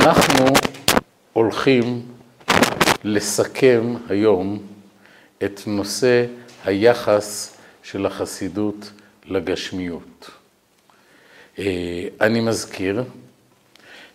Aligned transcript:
אנחנו 0.00 0.44
הולכים 1.32 2.02
לסכם 3.04 3.94
היום 4.08 4.58
את 5.44 5.60
נושא 5.66 6.26
היחס 6.64 7.56
של 7.82 8.06
החסידות 8.06 8.90
לגשמיות. 9.26 10.30
אני 12.20 12.40
מזכיר 12.40 13.04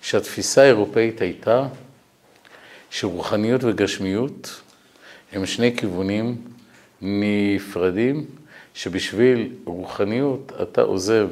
שהתפיסה 0.02 0.62
האירופאית 0.62 1.22
הייתה 1.22 1.68
שרוחניות 2.90 3.64
וגשמיות 3.64 4.62
הם 5.32 5.46
שני 5.46 5.78
כיוונים 5.78 6.38
נפרדים, 7.02 8.26
שבשביל 8.74 9.50
רוחניות 9.66 10.52
אתה 10.62 10.82
עוזב 10.82 11.30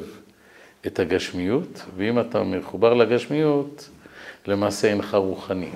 את 0.86 0.98
הגשמיות, 0.98 1.82
ואם 1.96 2.20
אתה 2.20 2.42
מחובר 2.42 2.94
לגשמיות, 2.94 3.88
למעשה 4.46 4.88
אינך 4.88 5.14
רוחני. 5.14 5.70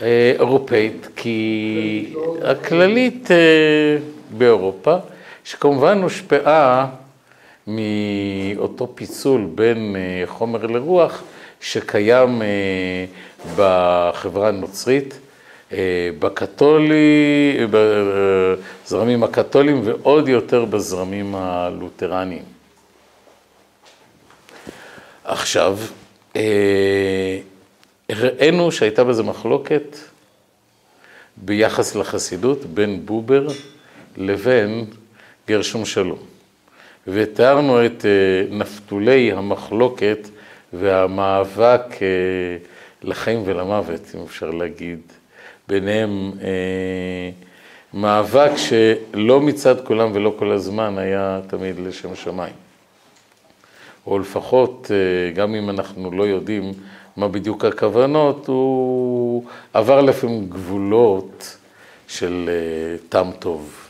אירופאית, 0.00 1.08
כי 1.16 2.14
הכללית 2.44 3.28
באירופה, 4.30 4.96
שכמובן 5.44 6.02
הושפעה 6.02 6.86
מאותו 7.66 8.92
פיצול 8.94 9.46
בין 9.54 9.96
חומר 10.26 10.66
לרוח 10.66 11.22
שקיים 11.60 12.42
בחברה 13.56 14.48
הנוצרית, 14.48 15.18
בקתולי, 16.18 17.58
בזרמים 17.70 19.24
הקתולים 19.24 19.80
ועוד 19.84 20.28
יותר 20.28 20.64
בזרמים 20.64 21.34
הלותרניים. 21.34 22.42
עכשיו, 25.24 25.78
הראינו 28.08 28.72
שהייתה 28.72 29.04
בזה 29.04 29.22
מחלוקת 29.22 29.96
ביחס 31.36 31.94
לחסידות 31.94 32.64
בין 32.64 33.06
בובר 33.06 33.46
לבין 34.16 34.84
גרשום 35.48 35.84
שלום. 35.84 36.18
ותיארנו 37.06 37.86
את 37.86 38.04
נפתולי 38.50 39.32
המחלוקת 39.32 40.28
והמאבק 40.72 41.82
לחיים 43.02 43.42
ולמוות, 43.44 44.00
אם 44.14 44.20
אפשר 44.22 44.50
להגיד, 44.50 44.98
ביניהם 45.68 46.32
מאבק 47.94 48.50
שלא 48.56 49.40
מצד 49.40 49.86
כולם 49.86 50.10
ולא 50.14 50.34
כל 50.38 50.50
הזמן 50.50 50.98
היה 50.98 51.40
תמיד 51.46 51.78
לשם 51.78 52.16
שמיים. 52.16 52.63
או 54.06 54.18
לפחות, 54.18 54.90
גם 55.34 55.54
אם 55.54 55.70
אנחנו 55.70 56.10
לא 56.10 56.22
יודעים 56.22 56.72
מה 57.16 57.28
בדיוק 57.28 57.64
הכוונות, 57.64 58.46
הוא 58.46 59.44
עבר 59.72 60.00
לפעמים 60.00 60.46
גבולות 60.48 61.56
של 62.08 62.50
טעם 63.08 63.30
טוב. 63.32 63.88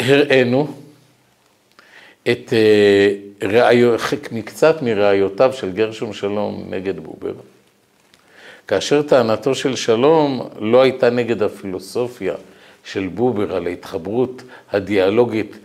הראינו 0.00 0.68
את 2.30 2.52
מקצת 4.32 4.82
מראיותיו 4.82 5.52
של 5.52 5.72
גרשום 5.72 6.12
שלום 6.12 6.66
נגד 6.70 7.00
בובר, 7.00 7.34
כאשר 8.68 9.02
טענתו 9.02 9.54
של 9.54 9.76
שלום 9.76 10.48
לא 10.58 10.82
הייתה 10.82 11.10
נגד 11.10 11.42
הפילוסופיה 11.42 12.34
של 12.84 13.06
בובר 13.06 13.56
על 13.56 13.66
ההתחברות 13.66 14.42
הדיאלוגית 14.72 15.58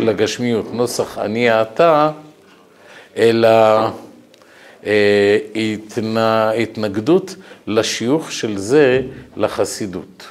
לגשמיות, 0.00 0.74
נוסח 0.74 1.18
אני 1.18 1.62
אתה, 1.62 2.10
אלא 3.16 3.48
התנגדות 6.56 7.36
לשיוך 7.66 8.32
של 8.32 8.58
זה 8.58 9.02
לחסידות. 9.36 10.26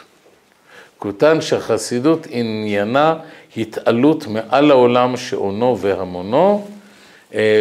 כותן 0.98 1.42
שהחסידות 1.42 2.28
עניינה 2.30 3.16
התעלות 3.58 4.28
מעל 4.28 4.72
העולם 4.72 5.18
שעונו 5.18 5.78
והמונו 5.80 6.68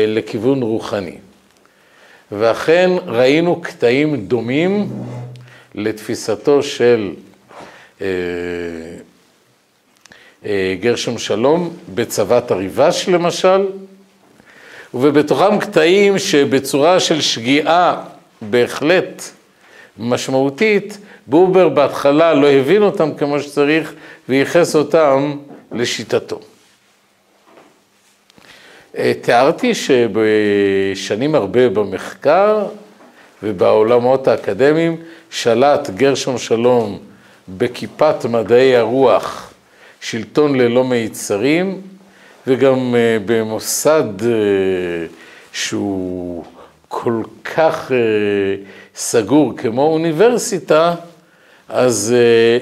לכיוון 0.06 0.62
רוחני. 0.62 1.16
ואכן 2.32 2.90
ראינו 3.06 3.60
קטעים 3.62 4.16
דומים 4.16 4.88
לתפיסתו 5.74 6.62
של 6.62 7.14
גרשום 10.80 11.18
שלום 11.18 11.76
בצוות 11.94 12.50
הריבש 12.50 13.08
למשל, 13.08 13.66
ובתוכם 14.94 15.58
קטעים 15.58 16.18
שבצורה 16.18 17.00
של 17.00 17.20
שגיאה 17.20 18.02
בהחלט 18.42 19.22
משמעותית, 19.98 20.98
בובר 21.26 21.68
בהתחלה 21.68 22.34
לא 22.34 22.46
הבין 22.46 22.82
אותם 22.82 23.14
כמו 23.14 23.40
שצריך 23.40 23.92
וייחס 24.28 24.76
אותם 24.76 25.36
לשיטתו. 25.72 26.40
תיארתי 29.20 29.72
שבשנים 29.74 31.34
הרבה 31.34 31.68
במחקר 31.68 32.66
ובעולמות 33.42 34.28
האקדמיים 34.28 34.96
שלט 35.30 35.90
גרשום 35.90 36.38
שלום 36.38 36.98
בכיפת 37.48 38.24
מדעי 38.24 38.76
הרוח, 38.76 39.52
שלטון 40.10 40.54
ללא 40.54 40.84
מיצרים, 40.84 41.80
וגם 42.46 42.94
במוסד 43.24 44.04
שהוא 45.52 46.44
כל 46.88 47.22
כך 47.44 47.92
סגור 48.96 49.56
כמו 49.56 49.82
אוניברסיטה, 49.82 50.94
אז 51.68 52.14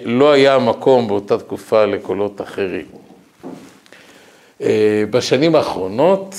לא 0.05 0.33
היה 0.33 0.59
מקום 0.59 1.09
באותה 1.09 1.39
תקופה 1.39 1.85
לקולות 1.85 2.41
אחרים. 2.41 2.87
בשנים 5.11 5.55
האחרונות 5.55 6.35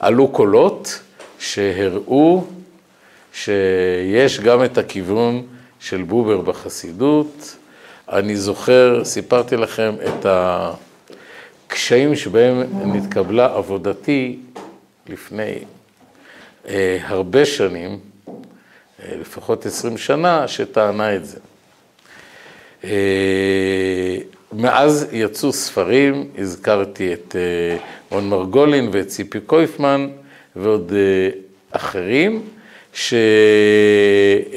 עלו 0.00 0.28
קולות 0.28 1.00
שהראו 1.38 2.44
שיש 3.32 4.40
גם 4.40 4.64
את 4.64 4.78
הכיוון 4.78 5.42
של 5.80 6.02
בובר 6.02 6.40
בחסידות. 6.40 7.53
אני 8.12 8.36
זוכר, 8.36 9.04
סיפרתי 9.04 9.56
לכם 9.56 9.94
את 10.06 10.26
הקשיים 11.66 12.16
שבהם 12.16 12.62
נתקבלה 12.96 13.54
עבודתי 13.54 14.38
לפני 15.08 15.58
הרבה 17.00 17.44
שנים, 17.44 17.98
לפחות 19.20 19.66
עשרים 19.66 19.98
שנה, 19.98 20.48
שטענה 20.48 21.16
את 21.16 21.22
זה. 21.24 21.38
מאז 24.52 25.06
יצאו 25.12 25.52
ספרים, 25.52 26.28
הזכרתי 26.38 27.12
את 27.12 27.36
רון 28.10 28.28
מרגולין 28.28 28.88
ואת 28.92 29.06
ציפי 29.06 29.40
קויפמן 29.40 30.08
ועוד 30.56 30.92
אחרים, 31.70 32.42
שהראו 32.92 34.54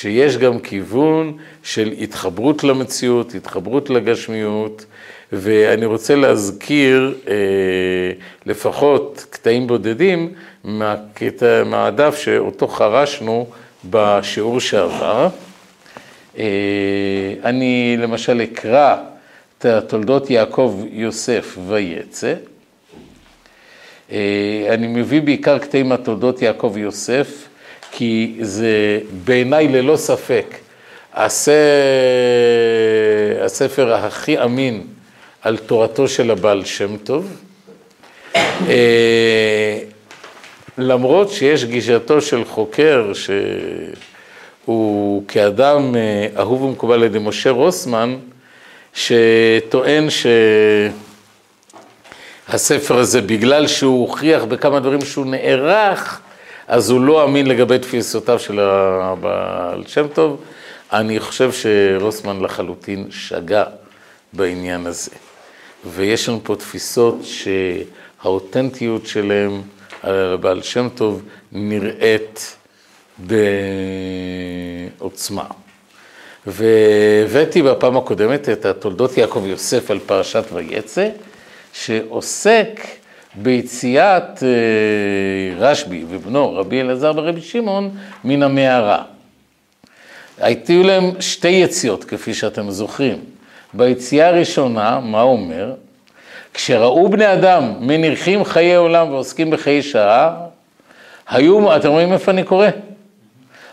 שיש 0.00 0.36
גם 0.36 0.58
כיוון 0.58 1.36
של 1.62 1.94
התחברות 2.00 2.64
למציאות, 2.64 3.34
התחברות 3.34 3.90
לגשמיות, 3.90 4.84
ואני 5.32 5.86
רוצה 5.86 6.14
להזכיר 6.14 7.18
לפחות 8.46 9.26
קטעים 9.30 9.66
בודדים 9.66 10.32
מהדף 11.64 12.18
שאותו 12.18 12.68
חרשנו 12.68 13.46
בשיעור 13.90 14.60
שעבר. 14.60 15.28
אני 17.44 17.96
למשל 17.98 18.40
אקרא 18.42 18.96
את 19.58 19.66
תולדות 19.88 20.30
יעקב 20.30 20.80
יוסף 20.90 21.58
ויצא. 21.68 22.34
אני 24.68 24.86
מביא 24.86 25.22
בעיקר 25.22 25.58
קטעים 25.58 25.88
מהתולדות 25.88 26.42
יעקב 26.42 26.74
יוסף, 26.76 27.45
כי 27.98 28.36
זה 28.40 29.00
בעיניי 29.24 29.68
ללא 29.68 29.96
ספק 29.96 30.54
הספר 33.40 33.94
הכי 33.94 34.42
אמין 34.42 34.82
על 35.42 35.56
תורתו 35.56 36.08
של 36.08 36.30
הבעל 36.30 36.64
שם 36.64 36.96
טוב. 36.96 37.42
למרות 40.78 41.30
שיש 41.30 41.64
גישתו 41.64 42.20
של 42.20 42.44
חוקר 42.44 43.12
שהוא 44.64 45.22
כאדם 45.28 45.94
אהוב 46.38 46.62
ומקובל 46.62 46.94
על 46.94 47.02
ידי 47.02 47.18
משה 47.18 47.50
רוסמן, 47.50 48.16
שטוען 48.94 50.06
שהספר 52.48 52.98
הזה, 52.98 53.20
בגלל 53.20 53.66
שהוא 53.66 54.00
הוכיח 54.00 54.44
בכמה 54.44 54.80
דברים 54.80 55.00
שהוא 55.00 55.26
נערך, 55.26 56.20
אז 56.68 56.90
הוא 56.90 57.00
לא 57.00 57.24
אמין 57.24 57.46
לגבי 57.46 57.78
תפיסותיו 57.78 58.38
של 58.38 58.60
הבעל 58.60 59.86
שם 59.86 60.06
טוב. 60.08 60.42
אני 60.92 61.20
חושב 61.20 61.50
שרוסמן 61.52 62.40
לחלוטין 62.40 63.06
שגה 63.10 63.64
בעניין 64.32 64.86
הזה. 64.86 65.10
ויש 65.84 66.28
לנו 66.28 66.40
פה 66.44 66.56
תפיסות 66.56 67.16
האותנטיות 68.22 69.06
שלהם, 69.06 69.62
הבעל 70.02 70.62
שם 70.62 70.88
טוב, 70.94 71.22
נראית 71.52 72.56
בעוצמה. 74.98 75.44
והבאתי 76.46 77.62
בפעם 77.62 77.96
הקודמת 77.96 78.48
את 78.48 78.64
התולדות 78.64 79.18
יעקב 79.18 79.42
יוסף 79.46 79.90
על 79.90 79.98
פרשת 80.06 80.44
ויצא, 80.52 81.08
שעוסק 81.72 82.80
ביציאת 83.36 84.42
אה, 84.42 84.48
רשב"י 85.58 86.04
ובנו 86.08 86.54
רבי 86.54 86.80
אלעזר 86.80 87.12
ורבי 87.16 87.40
שמעון 87.40 87.90
מן 88.24 88.42
המערה. 88.42 89.02
הייתו 90.40 90.82
להם 90.82 91.10
שתי 91.20 91.48
יציאות, 91.48 92.04
כפי 92.04 92.34
שאתם 92.34 92.70
זוכרים. 92.70 93.18
ביציאה 93.74 94.28
הראשונה, 94.28 95.00
מה 95.00 95.22
אומר? 95.22 95.74
כשראו 96.54 97.08
בני 97.08 97.32
אדם 97.32 97.72
מניחים 97.80 98.44
חיי 98.44 98.74
עולם 98.74 99.10
ועוסקים 99.10 99.50
בחיי 99.50 99.82
שעה, 99.82 100.34
היו, 101.28 101.76
אתם 101.76 101.88
רואים 101.88 102.12
איפה 102.12 102.30
אני 102.30 102.44
קורא? 102.44 102.68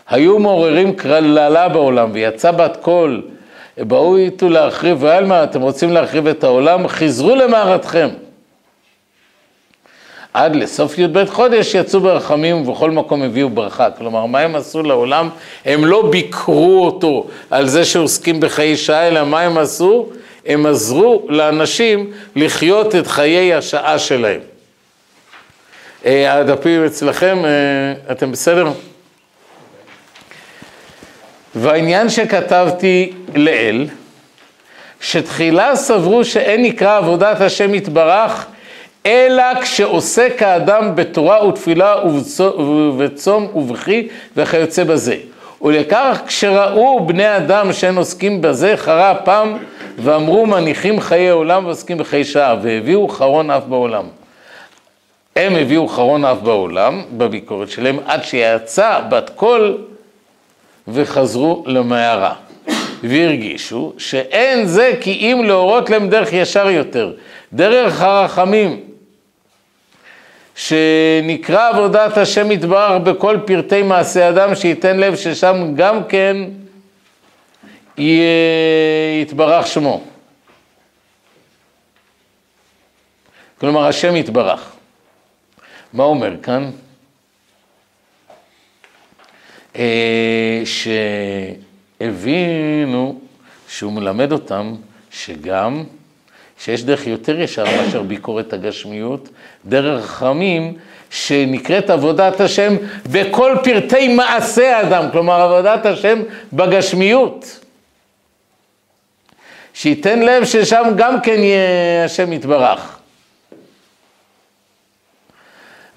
היו 0.08 0.38
מעוררים 0.38 0.96
קללה 0.96 1.68
בעולם, 1.68 2.10
ויצא 2.12 2.50
בת 2.50 2.76
קול, 2.80 3.22
באו 3.78 4.16
איתו 4.16 4.48
להחריב, 4.48 4.96
ואלמה, 5.00 5.44
אתם 5.44 5.60
רוצים 5.60 5.92
להחריב 5.92 6.26
את 6.26 6.44
העולם? 6.44 6.88
חזרו 6.88 7.34
למערתכם. 7.34 8.08
עד 10.34 10.56
לסוף 10.56 10.98
י"ב 10.98 11.24
חודש 11.24 11.74
יצאו 11.74 12.00
ברחמים 12.00 12.56
ובכל 12.56 12.90
מקום 12.90 13.22
הביאו 13.22 13.50
ברכה. 13.50 13.90
כלומר, 13.90 14.26
מה 14.26 14.40
הם 14.40 14.56
עשו 14.56 14.82
לעולם? 14.82 15.28
הם 15.64 15.84
לא 15.84 16.10
ביקרו 16.10 16.84
אותו 16.84 17.26
על 17.50 17.68
זה 17.68 17.84
שעוסקים 17.84 18.40
בחיי 18.40 18.76
שעה, 18.76 19.08
אלא 19.08 19.24
מה 19.24 19.40
הם 19.40 19.58
עשו? 19.58 20.08
הם 20.46 20.66
עזרו 20.66 21.26
לאנשים 21.28 22.10
לחיות 22.36 22.94
את 22.94 23.06
חיי 23.06 23.54
השעה 23.54 23.98
שלהם. 23.98 24.40
אה, 26.06 26.32
הדפים 26.32 26.84
אצלכם, 26.84 27.38
אה, 27.44 28.12
אתם 28.12 28.32
בסדר? 28.32 28.68
והעניין 31.54 32.08
שכתבתי 32.08 33.12
לעיל, 33.34 33.88
שתחילה 35.00 35.76
סברו 35.76 36.24
שאין 36.24 36.62
נקרא 36.62 36.96
עבודת 36.96 37.40
השם 37.40 37.74
יתברך, 37.74 38.46
אלא 39.06 39.60
כשעוסק 39.60 40.42
האדם 40.42 40.92
בתורה 40.94 41.46
ותפילה 41.48 41.94
ובצום 42.58 43.48
ובכי 43.54 44.08
וכיוצא 44.36 44.84
בזה. 44.84 45.16
ולכך 45.62 46.20
כשראו 46.26 47.06
בני 47.06 47.36
אדם 47.36 47.72
שאין 47.72 47.96
עוסקים 47.96 48.40
בזה, 48.40 48.76
חרה 48.76 49.12
אפם 49.12 49.56
ואמרו 49.98 50.46
מניחים 50.46 51.00
חיי 51.00 51.30
עולם 51.30 51.66
ועוסקים 51.66 51.98
בחיי 51.98 52.24
שעה, 52.24 52.56
והביאו 52.62 53.08
חרון 53.08 53.50
אף 53.50 53.64
בעולם. 53.64 54.04
הם 55.36 55.56
הביאו 55.56 55.88
חרון 55.88 56.24
אף 56.24 56.38
בעולם, 56.38 57.02
בביקורת 57.12 57.70
שלהם, 57.70 57.98
עד 58.06 58.24
שיצא 58.24 59.00
בת 59.08 59.30
קול 59.30 59.78
וחזרו 60.88 61.64
למערה. 61.66 62.34
והרגישו 63.02 63.92
שאין 63.98 64.66
זה 64.66 64.92
כי 65.00 65.12
אם 65.12 65.44
להורות 65.44 65.90
להם 65.90 66.08
דרך 66.08 66.32
ישר 66.32 66.68
יותר, 66.70 67.12
דרך 67.52 68.02
הרחמים, 68.02 68.80
שנקרא 70.54 71.68
עבודת 71.68 72.16
השם 72.16 72.50
יתברך 72.50 73.02
בכל 73.02 73.38
פרטי 73.46 73.82
מעשה 73.82 74.28
אדם, 74.28 74.54
שייתן 74.54 74.96
לב 74.96 75.16
ששם 75.16 75.74
גם 75.76 76.04
כן 76.04 76.36
יתברך 79.22 79.66
שמו. 79.66 80.02
כלומר, 83.58 83.86
השם 83.86 84.16
יתברך. 84.16 84.72
מה 85.92 86.04
אומר 86.04 86.42
כאן? 86.42 86.70
אה, 89.76 90.62
שהבינו 92.00 93.20
שהוא 93.68 93.92
מלמד 93.92 94.32
אותם 94.32 94.74
שגם, 95.10 95.84
שיש 96.58 96.84
דרך 96.84 97.06
יותר 97.06 97.40
ישר 97.40 97.64
מאשר 97.64 98.02
ביקורת 98.02 98.52
הגשמיות, 98.52 99.28
דרך 99.66 100.04
רחמים 100.04 100.74
שנקראת 101.10 101.90
עבודת 101.90 102.40
השם 102.40 102.76
בכל 103.12 103.56
פרטי 103.64 104.08
מעשה 104.08 104.76
האדם, 104.76 105.10
כלומר 105.12 105.40
עבודת 105.40 105.86
השם 105.86 106.22
בגשמיות. 106.52 107.60
שייתן 109.74 110.18
לב 110.18 110.44
ששם 110.44 110.84
גם 110.96 111.20
כן 111.20 111.38
יהיה 111.38 112.04
השם 112.04 112.32
יתברך. 112.32 112.98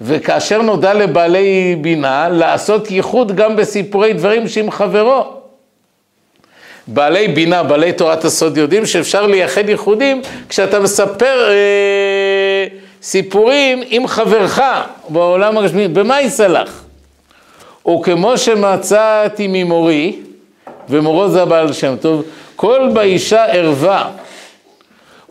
וכאשר 0.00 0.62
נודע 0.62 0.94
לבעלי 0.94 1.76
בינה, 1.80 2.28
לעשות 2.28 2.90
ייחוד 2.90 3.36
גם 3.36 3.56
בסיפורי 3.56 4.12
דברים 4.12 4.48
שעם 4.48 4.70
חברו. 4.70 5.37
בעלי 6.90 7.28
בינה, 7.28 7.62
בעלי 7.62 7.92
תורת 7.92 8.24
הסוד 8.24 8.56
יודעים 8.56 8.86
שאפשר 8.86 9.26
לייחד 9.26 9.68
ייחודים 9.68 10.22
כשאתה 10.48 10.80
מספר 10.80 11.48
אה, 11.48 12.66
סיפורים 13.02 13.82
עם 13.88 14.06
חברך 14.06 14.60
בעולם 15.08 15.58
הגשמי, 15.58 15.88
במה 15.88 16.22
יסלח? 16.22 16.84
וכמו 17.88 18.38
שמצאתי 18.38 19.46
ממורי, 19.48 20.16
ומורו 20.88 21.28
זה 21.28 21.42
הבעל 21.42 21.72
שם 21.72 21.96
טוב, 22.00 22.22
כל 22.56 22.88
באישה 22.92 23.44
ערווה, 23.44 24.08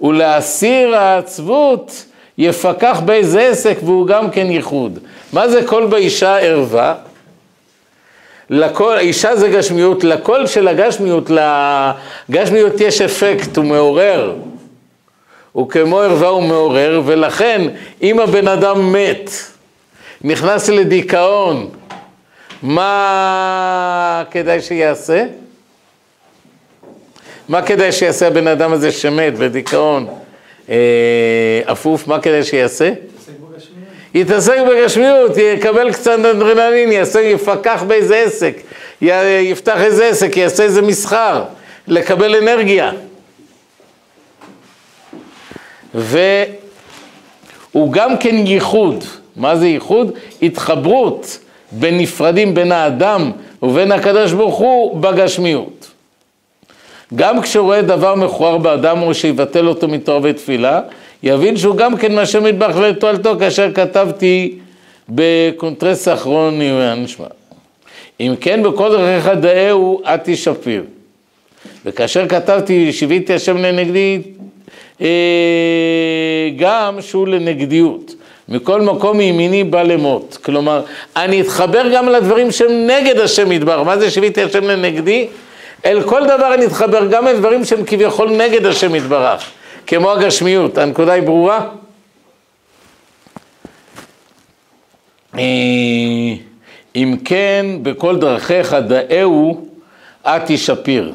ולהסיר 0.01 0.95
העצבות 0.95 2.06
יפקח 2.38 3.01
באיזה 3.06 3.42
עסק 3.42 3.77
והוא 3.83 4.07
גם 4.07 4.30
כן 4.30 4.51
ייחוד. 4.51 5.00
מה 5.33 5.50
זה 5.50 5.68
כל 5.68 5.86
באישה 5.86 6.38
ערווה? 6.38 6.95
לכל, 8.50 8.98
אישה 8.98 9.36
זה 9.36 9.50
גשמיות, 9.50 10.04
לקול 10.04 10.48
של 10.48 10.68
הגשמיות, 10.68 11.30
לגשמיות 12.30 12.82
יש 12.82 13.02
אפקט, 13.02 13.58
הוא 13.58 13.66
מעורר. 13.66 14.36
הוא 15.52 15.70
כמו 15.70 16.00
ערווה 16.00 16.28
הוא 16.28 16.44
מעורר, 16.44 17.02
ולכן 17.06 17.62
אם 18.02 18.20
הבן 18.20 18.48
אדם 18.48 18.94
מת, 18.94 19.32
נכנס 20.22 20.70
לדיכאון, 20.70 21.70
מה 22.64 24.24
כדאי 24.32 24.62
שיעשה? 24.62 25.26
מה 27.50 27.62
כדאי 27.62 27.92
שיעשה 27.92 28.28
הבן 28.28 28.48
אדם 28.48 28.74
הזה 28.74 28.92
שמת 28.92 29.38
בדיכאון? 29.38 30.08
אה, 30.70 31.62
אפוף, 31.66 32.08
מה 32.08 32.20
כדאי 32.20 32.44
שיעשה? 32.44 32.92
יתעסק 34.14 34.58
בגשמיות, 34.70 35.32
יקבל 35.38 35.92
קצת 35.92 36.20
אדרנלין, 36.20 36.92
יעשה, 36.92 37.22
יפקח 37.22 37.84
באיזה 37.88 38.18
עסק, 38.18 38.58
יפתח 39.42 39.82
איזה 39.82 40.08
עסק, 40.08 40.38
יעשה 40.38 40.64
איזה 40.64 40.82
מסחר, 40.82 41.44
לקבל 41.88 42.36
אנרגיה. 42.36 42.92
והוא 45.94 47.92
גם 47.92 48.18
כן 48.18 48.36
ייחוד. 48.36 49.04
מה 49.36 49.56
זה 49.56 49.68
ייחוד? 49.68 50.12
התחברות 50.42 51.40
בין 51.72 51.98
נפרדים 51.98 52.54
בין 52.54 52.72
האדם 52.72 53.32
ובין 53.64 53.92
הקדוש 53.92 54.32
ברוך 54.32 54.56
הוא 54.56 54.98
בגשמיות. 55.02 55.92
גם 57.16 57.42
כשהוא 57.42 57.66
רואה 57.66 57.82
דבר 57.82 58.16
מכוער 58.16 58.58
באדם 58.58 59.02
או 59.02 59.14
שיבטל 59.14 59.68
אותו 59.68 59.88
מתורה 59.88 60.20
ותפילה, 60.24 60.82
יבין 61.24 61.57
שהוא 61.57 61.75
גם 61.75 61.97
כן 61.97 62.15
מהשם 62.15 62.43
מטבח 62.43 62.75
לתועלתו, 62.75 63.39
כאשר 63.39 63.74
כתבתי 63.74 64.55
בקונטרס 65.09 66.07
האחרון 66.07 66.62
נשמע. 66.97 67.25
אם 68.19 68.33
כן, 68.41 68.63
בכל 68.63 68.89
דרכיך 68.89 69.27
דאהו, 69.27 70.01
את 70.03 70.19
תשפיר. 70.24 70.83
וכאשר 71.86 72.27
כתבתי, 72.27 72.93
שיוויתי 72.93 73.33
השם 73.33 73.57
לנגדי, 73.57 74.21
אה, 75.01 75.07
גם 76.57 77.01
שהוא 77.01 77.27
לנגדיות. 77.27 78.15
מכל 78.50 78.81
מקום 78.81 79.17
מימיני 79.17 79.63
בא 79.63 79.83
למות. 79.83 80.38
כלומר, 80.41 80.81
אני 81.15 81.41
אתחבר 81.41 81.83
גם 81.93 82.09
לדברים 82.09 82.51
שהם 82.51 82.88
נגד 82.88 83.19
השם 83.19 83.51
ידבר. 83.51 83.83
מה 83.83 83.97
זה 83.97 84.12
שיוויתי 84.12 84.43
השם 84.43 84.63
לנגדי? 84.63 85.27
אל 85.86 86.01
כל 86.03 86.24
דבר 86.25 86.53
אני 86.53 86.65
אתחבר, 86.65 87.07
גם 87.07 87.27
אל 87.27 87.38
דברים 87.38 87.65
שהם 87.65 87.83
כביכול 87.86 88.29
נגד 88.29 88.65
השם 88.65 88.95
יתברך, 88.95 89.50
כמו 89.88 90.12
הגשמיות. 90.12 90.77
הנקודה 90.77 91.13
היא 91.13 91.24
ברורה? 91.24 91.67
אה, 95.38 95.41
אם 96.96 97.17
כן, 97.25 97.65
בכל 97.82 98.20
דרכיך 98.20 98.74
דאהו, 98.74 99.67
את 100.24 100.41
תשפיר. 100.46 101.13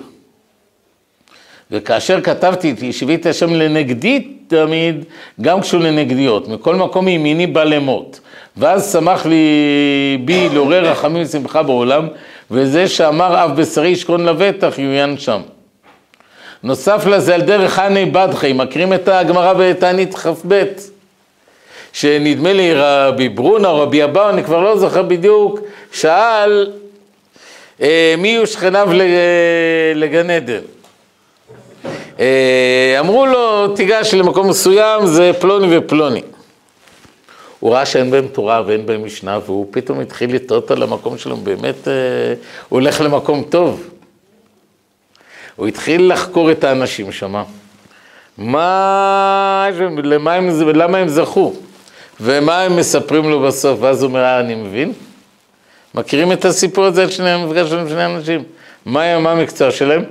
וכאשר 1.70 2.20
כתבתי 2.20 2.70
את 2.70 2.82
ישבית 2.82 3.26
השם 3.26 3.54
לנגדי 3.54 4.28
תמיד, 4.48 5.04
גם 5.40 5.60
כשהוא 5.60 5.82
לנגדיות, 5.82 6.48
מכל 6.48 6.74
מקום 6.74 7.04
מימיני 7.04 7.46
בא 7.46 7.64
למות. 7.64 8.20
ואז 8.56 8.92
שמח 8.92 9.26
לי 9.26 10.18
בי 10.24 10.48
לעורר 10.48 10.84
רחמים 10.84 11.22
ושמחה 11.22 11.62
בעולם, 11.62 12.08
וזה 12.50 12.88
שאמר 12.88 13.44
אף 13.44 13.50
בשרי 13.50 13.88
ישכון 13.88 14.24
לבטח 14.24 14.78
יוין 14.78 15.18
שם. 15.18 15.40
נוסף 16.62 17.06
לזה 17.06 17.34
על 17.34 17.42
דרך 17.42 17.72
חני 17.72 18.04
בדחי, 18.06 18.52
מכירים 18.52 18.92
את 18.92 19.08
הגמרא 19.08 19.52
בתענית 19.52 20.14
כ"ב, 20.14 20.62
שנדמה 21.92 22.52
לי 22.52 22.72
רבי 22.74 23.28
ברונה 23.28 23.68
או 23.68 23.80
רבי 23.80 24.04
אבאו, 24.04 24.28
אני 24.28 24.44
כבר 24.44 24.60
לא 24.60 24.78
זוכר 24.78 25.02
בדיוק, 25.02 25.60
שאל 25.92 26.72
אה, 27.82 28.14
מי 28.18 28.28
יהיו 28.28 28.46
שכניו 28.46 28.88
לגן 29.94 30.30
עדן. 30.30 30.60
אה, 32.20 32.96
אמרו 33.00 33.26
לו, 33.26 33.68
תיגש 33.68 34.14
למקום 34.14 34.48
מסוים, 34.48 35.06
זה 35.06 35.30
פלוני 35.40 35.78
ופלוני. 35.78 36.22
הוא 37.60 37.74
ראה 37.74 37.86
שאין 37.86 38.10
בהם 38.10 38.26
תורה 38.26 38.62
ואין 38.66 38.86
בהם 38.86 39.04
משנה, 39.04 39.38
והוא 39.46 39.66
פתאום 39.70 40.00
התחיל 40.00 40.34
לטעות 40.34 40.70
על 40.70 40.82
המקום 40.82 41.18
שלו, 41.18 41.36
באמת 41.36 41.88
אה, 41.88 41.92
הוא 42.68 42.80
הולך 42.80 43.00
למקום 43.00 43.44
טוב. 43.48 43.88
הוא 45.56 45.68
התחיל 45.68 46.12
לחקור 46.12 46.52
את 46.52 46.64
האנשים 46.64 47.12
שם. 47.12 47.42
מה, 48.38 49.68
למה 50.02 50.32
הם, 50.34 50.68
למה 50.74 50.98
הם 50.98 51.08
זכו? 51.08 51.54
ומה 52.20 52.60
הם 52.62 52.76
מספרים 52.76 53.30
לו 53.30 53.40
בסוף? 53.40 53.78
ואז 53.82 54.02
הוא 54.02 54.08
אומר, 54.08 54.20
אה, 54.20 54.40
אני 54.40 54.54
מבין. 54.54 54.92
מכירים 55.94 56.32
את 56.32 56.44
הסיפור 56.44 56.84
הזה, 56.84 57.04
את 57.04 57.12
שני 57.12 57.30
המפגש 57.30 57.68
של 57.68 57.88
שני 57.88 58.04
אנשים? 58.04 58.44
מה, 58.86 59.18
מה 59.18 59.32
המקצוע 59.32 59.70
שלהם? 59.70 60.04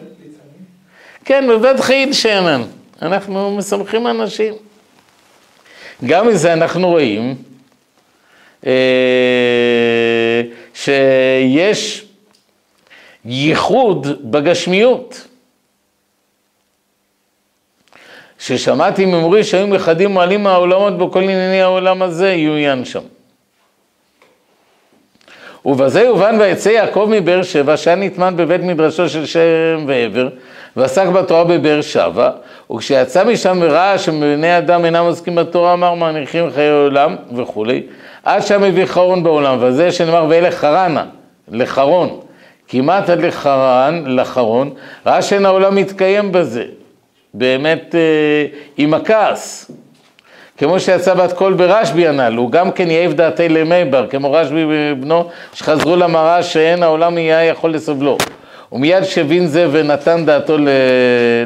כן, 1.25 1.47
בבית 1.49 1.79
חיל 1.79 2.13
שאינן. 2.13 2.61
אנחנו 3.01 3.57
מסמכים 3.57 4.07
אנשים. 4.07 4.53
גם 6.05 6.27
מזה 6.27 6.53
אנחנו 6.53 6.87
רואים 6.87 7.35
אה, 8.65 10.41
שיש 10.73 12.05
ייחוד 13.25 14.31
בגשמיות. 14.31 15.27
ששמעתי 18.41 19.05
ממורי 19.05 19.43
שהיו 19.43 19.67
מחדים 19.67 20.13
מעלים 20.13 20.43
מהעולמות 20.43 20.97
בכל 20.97 21.23
ענייני 21.23 21.61
העולם 21.61 22.01
הזה, 22.01 22.29
יעוין 22.29 22.85
שם. 22.85 22.99
ובזה 25.65 26.01
יובן 26.01 26.35
ויצא 26.39 26.69
יעקב 26.69 27.07
מבאר 27.09 27.43
שבע, 27.43 27.77
שהיה 27.77 27.95
נטמן 27.95 28.37
בבית 28.37 28.61
מדרשו 28.61 29.09
של 29.09 29.25
שם 29.25 29.85
ועבר, 29.87 30.29
ועסק 30.75 31.07
בתורה 31.07 31.43
בבאר 31.43 31.81
שבע, 31.81 32.29
וכשיצא 32.71 33.23
משם 33.23 33.59
וראה 33.61 33.97
שבני 33.97 34.57
אדם 34.57 34.85
אינם 34.85 35.05
עוסקים 35.05 35.35
בתורה, 35.35 35.73
אמר 35.73 35.93
מניחים 35.93 36.49
חיי 36.55 36.69
עולם 36.69 37.15
וכולי, 37.35 37.83
עד 38.23 38.41
שם 38.41 38.63
הביא 38.63 38.85
חרון 38.85 39.23
בעולם, 39.23 39.57
וזה 39.61 39.91
שנאמר 39.91 40.25
ואלה 40.29 40.51
חרנה, 40.51 41.05
לחרון, 41.51 42.19
כמעט 42.67 43.09
עד 43.09 43.21
לחרן, 43.21 44.03
לחרון, 44.07 44.69
ראה 45.05 45.21
שאין 45.21 45.45
העולם 45.45 45.75
מתקיים 45.75 46.31
בזה, 46.31 46.63
באמת 47.33 47.95
אה, 47.95 48.45
עם 48.77 48.93
הכעס. 48.93 49.71
כמו 50.57 50.79
שיצא 50.79 51.13
בת 51.13 51.33
קול 51.33 51.53
ברשב"י 51.53 52.07
הנ"ל, 52.07 52.33
הוא 52.37 52.51
גם 52.51 52.71
כן 52.71 52.91
יהיב 52.91 53.13
דעתיה 53.13 53.49
למיהדר, 53.49 54.07
כמו 54.07 54.31
רשב"י 54.31 54.65
ובנו, 54.69 55.29
שחזרו 55.53 55.95
למראה 55.95 56.43
שאין 56.43 56.83
העולם 56.83 57.17
יהיה 57.17 57.43
יכול 57.43 57.73
לסבלו. 57.73 58.17
ומיד 58.71 59.03
שהבין 59.03 59.47
זה 59.47 59.67
ונתן 59.71 60.25
דעתו 60.25 60.57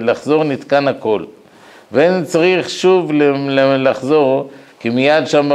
לחזור, 0.01 0.43
נתקן 0.43 0.87
הכל. 0.87 1.23
ואין 1.91 2.23
צריך 2.23 2.69
שוב 2.69 3.11
לחזור, 3.77 4.49
כי 4.79 4.89
מיד 4.89 5.27
שם 5.27 5.49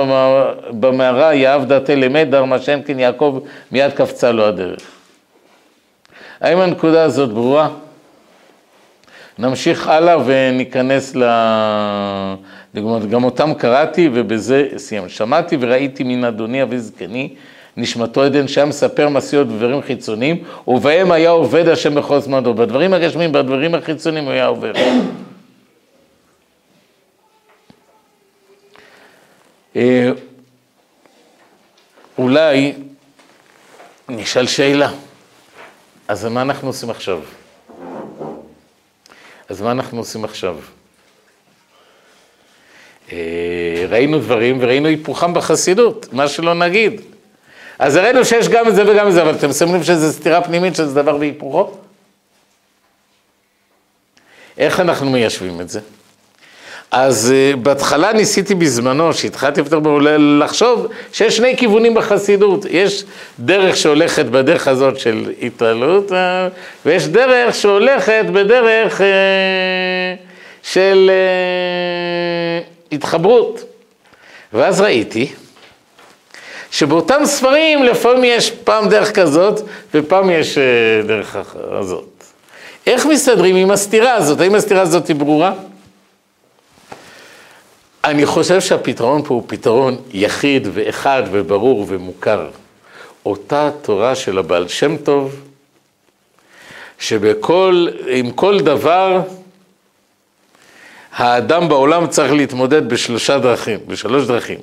במערה 0.71 1.35
יהיב 1.35 1.65
דעתיה 1.65 1.97
למיהדר, 1.97 2.45
מה 2.45 2.59
שאין 2.59 2.83
כן 2.87 2.99
יעקב, 2.99 3.39
מיד 3.73 3.93
קפצה 3.93 4.33
לו 4.33 4.47
הדרך. 4.47 4.81
האם 6.41 6.59
הנקודה 6.59 7.03
הזאת 7.03 7.33
ברורה? 7.33 7.69
נמשיך 9.41 9.89
הלאה 9.89 10.17
וניכנס 10.27 11.17
ל... 11.17 11.25
גם 13.11 13.25
אותם 13.25 13.55
קראתי 13.55 14.11
ובזה 14.15 14.69
סיים. 14.77 15.09
שמעתי 15.09 15.57
וראיתי 15.61 16.05
מן 16.05 16.25
אדוני 16.25 16.63
אבי 16.63 16.79
זקני, 16.79 17.35
נשמתו 17.77 18.23
עדן, 18.23 18.49
שם 18.49 18.69
מספר 18.69 19.09
מעשיות 19.09 19.49
ודברים 19.49 19.83
חיצוניים, 19.83 20.45
ובהם 20.67 21.13
היה 21.13 21.31
עובד 21.31 21.69
השם 21.69 21.95
בכל 21.95 22.19
זמנו. 22.21 22.55
בדברים 22.55 22.95
הגשמיים, 22.95 23.33
בדברים 23.33 23.75
החיצוניים 23.75 24.25
הוא 24.25 24.33
היה 24.33 24.47
עובר. 24.47 24.73
אה, 29.77 30.11
אולי 32.19 32.73
נשאל 34.09 34.47
שאלה, 34.47 34.91
אז 36.09 36.25
מה 36.25 36.43
אנחנו 36.43 36.69
עושים 36.69 36.91
עכשיו? 36.91 37.21
אז 39.51 39.61
מה 39.61 39.71
אנחנו 39.71 39.99
עושים 39.99 40.25
עכשיו? 40.25 40.57
אה, 43.13 43.85
ראינו 43.89 44.19
דברים 44.19 44.59
וראינו 44.61 44.89
היפוכם 44.89 45.35
בחסידות, 45.35 46.13
מה 46.13 46.29
שלא 46.29 46.55
נגיד. 46.55 47.01
אז 47.79 47.97
הראינו 47.97 48.25
שיש 48.25 48.49
גם 48.49 48.69
את 48.69 48.75
זה 48.75 48.93
וגם 48.93 49.09
את 49.09 49.13
זה, 49.13 49.23
אבל 49.23 49.35
אתם 49.35 49.53
שמים 49.53 49.75
לב 49.75 49.83
שזו 49.83 50.13
סתירה 50.13 50.43
פנימית, 50.43 50.75
שזה 50.75 50.95
דבר 50.95 51.17
והיפוכו? 51.17 51.71
איך 54.59 54.81
אנחנו 54.81 55.11
מיישבים 55.11 55.61
את 55.61 55.69
זה? 55.71 55.81
אז 56.91 57.33
uh, 57.33 57.57
בהתחלה 57.57 58.13
ניסיתי 58.13 58.55
בזמנו, 58.55 59.15
שהתחלתי 59.15 59.61
יותר 59.61 59.79
לחשוב 60.19 60.87
שיש 61.13 61.37
שני 61.37 61.57
כיוונים 61.57 61.95
בחסידות. 61.95 62.65
יש 62.71 63.05
דרך 63.39 63.77
שהולכת 63.77 64.25
בדרך 64.27 64.69
הזאת 64.69 64.99
של 64.99 65.33
התעלות, 65.43 66.11
uh, 66.11 66.15
ויש 66.87 67.09
דרך 67.09 67.55
שהולכת 67.55 68.25
בדרך 68.33 69.01
uh, 69.01 69.05
של 70.63 71.11
התחברות. 72.93 73.65
ואז 74.53 74.81
ראיתי 74.81 75.33
שבאותם 76.71 77.21
ספרים 77.25 77.85
לפעמים 77.85 78.25
יש 78.25 78.51
פעם 78.51 78.89
דרך 78.89 79.13
כזאת 79.13 79.61
ופעם 79.95 80.31
יש 80.31 80.59
דרך 81.07 81.37
הזאת. 81.55 82.25
איך 82.87 83.07
מסתדרים 83.07 83.57
עם 83.57 83.71
הסתירה 83.71 84.15
הזאת? 84.15 84.41
האם 84.41 84.55
הסתירה 84.55 84.83
הזאת 84.83 85.09
היא 85.09 85.17
ברורה? 85.17 85.53
אני 88.05 88.27
חושב 88.27 88.61
שהפתרון 88.61 89.23
פה 89.23 89.35
הוא 89.35 89.43
פתרון 89.47 89.97
יחיד 90.13 90.69
ואחד 90.73 91.23
וברור 91.31 91.87
ומוכר. 91.89 92.51
אותה 93.27 93.71
תורה 93.83 94.15
של 94.15 94.39
הבעל 94.39 94.69
שם 94.69 94.97
טוב, 94.97 95.35
שבכל, 96.99 97.87
עם 98.09 98.31
כל 98.31 98.61
דבר, 98.61 99.23
האדם 101.13 101.69
בעולם 101.69 102.07
צריך 102.07 102.33
להתמודד 102.33 102.89
בשלושה 102.89 103.39
דרכים, 103.39 103.79
בשלוש 103.87 104.27
דרכים. 104.27 104.59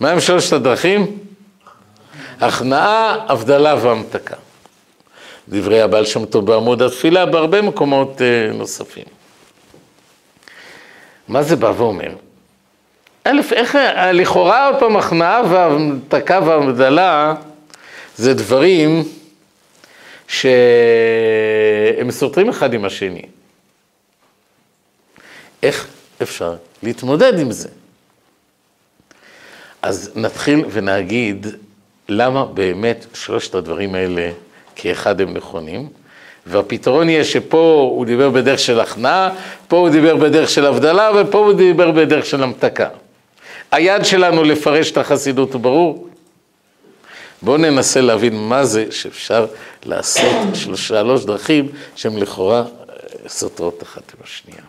מה 0.00 0.10
הם 0.10 0.20
שלושת 0.20 0.52
הדרכים? 0.52 1.18
הכנעה, 2.40 3.16
הבדלה 3.28 3.74
והמתקה. 3.82 4.36
דברי 5.48 5.82
הבעל 5.82 6.04
שם 6.04 6.24
טוב 6.24 6.46
בעמוד 6.46 6.82
התפילה, 6.82 7.26
בהרבה 7.26 7.62
מקומות 7.62 8.22
אה, 8.22 8.52
נוספים. 8.52 9.04
מה 11.28 11.42
זה 11.42 11.56
בא 11.56 11.72
ואומר? 11.76 12.10
א', 13.24 13.40
איך, 13.52 13.78
לכאורה 14.12 14.66
עוד 14.66 14.76
פעם 14.78 14.96
הכנעה 14.96 15.42
והמתקה 15.50 16.40
והבדלה 16.46 17.34
זה 18.16 18.34
דברים 18.34 19.02
שהם 20.28 20.50
סותרים 22.10 22.48
אחד 22.48 22.74
עם 22.74 22.84
השני. 22.84 23.22
איך 25.62 25.88
אפשר 26.22 26.54
להתמודד 26.82 27.38
עם 27.38 27.50
זה? 27.50 27.68
אז 29.82 30.12
נתחיל 30.16 30.64
ונגיד 30.70 31.46
למה 32.08 32.44
באמת 32.44 33.06
שלושת 33.14 33.54
הדברים 33.54 33.94
האלה 33.94 34.30
כאחד 34.76 35.20
הם 35.20 35.34
נכונים, 35.34 35.88
והפתרון 36.46 37.08
יהיה 37.08 37.24
שפה 37.24 37.88
הוא 37.90 38.06
דיבר 38.06 38.30
בדרך 38.30 38.58
של 38.58 38.80
הכנעה, 38.80 39.30
פה 39.68 39.76
הוא 39.76 39.88
דיבר 39.88 40.16
בדרך 40.16 40.50
של 40.50 40.66
הבדלה, 40.66 41.10
ופה 41.16 41.38
הוא 41.38 41.52
דיבר 41.52 41.90
בדרך 41.90 42.26
של 42.26 42.42
המתקה. 42.42 42.88
היד 43.74 44.04
שלנו 44.04 44.44
לפרש 44.44 44.90
את 44.90 44.96
החסידות 44.96 45.52
הוא 45.52 45.60
ברור? 45.60 46.08
בואו 47.42 47.56
ננסה 47.56 48.00
להבין 48.00 48.36
מה 48.36 48.64
זה 48.64 48.92
שאפשר 48.92 49.46
לעשות 49.84 50.46
שלוש 50.74 51.24
דרכים 51.24 51.68
שהן 51.96 52.16
לכאורה 52.16 52.60
אה, 52.60 53.28
סותרות 53.28 53.82
אחת 53.82 54.02
עם 54.14 54.20
השנייה. 54.24 54.62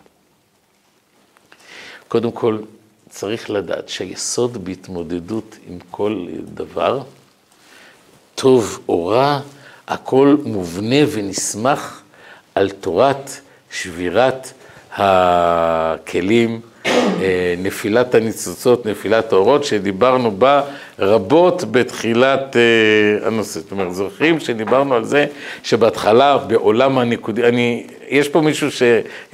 קודם 2.08 2.32
כל, 2.32 2.58
צריך 3.08 3.50
לדעת 3.50 3.88
שהיסוד 3.88 4.64
בהתמודדות 4.64 5.56
עם 5.68 5.78
כל 5.90 6.26
דבר, 6.54 7.02
טוב 8.34 8.80
או 8.88 9.06
רע, 9.06 9.40
הכל 9.88 10.36
מובנה 10.44 10.96
ונסמך 11.12 12.00
על 12.54 12.70
תורת 12.70 13.30
שבירת 13.70 14.52
הכלים 14.96 16.60
אה, 16.94 17.54
נפילת 17.58 18.14
הניצוצות, 18.14 18.86
נפילת 18.86 19.32
האורות, 19.32 19.64
שדיברנו 19.64 20.30
בה 20.30 20.62
רבות 20.98 21.64
בתחילת 21.70 22.56
אה, 22.56 23.26
הנושא. 23.26 23.60
זאת 23.60 23.72
אומרת, 23.72 23.94
זוכרים 23.94 24.40
שדיברנו 24.40 24.94
על 24.94 25.04
זה 25.04 25.26
שבהתחלה 25.62 26.38
בעולם 26.38 26.98
הנקודי, 26.98 27.44
אני, 27.44 27.86
יש 28.08 28.28
פה 28.28 28.40
מישהו 28.40 28.70
ש... 28.70 28.82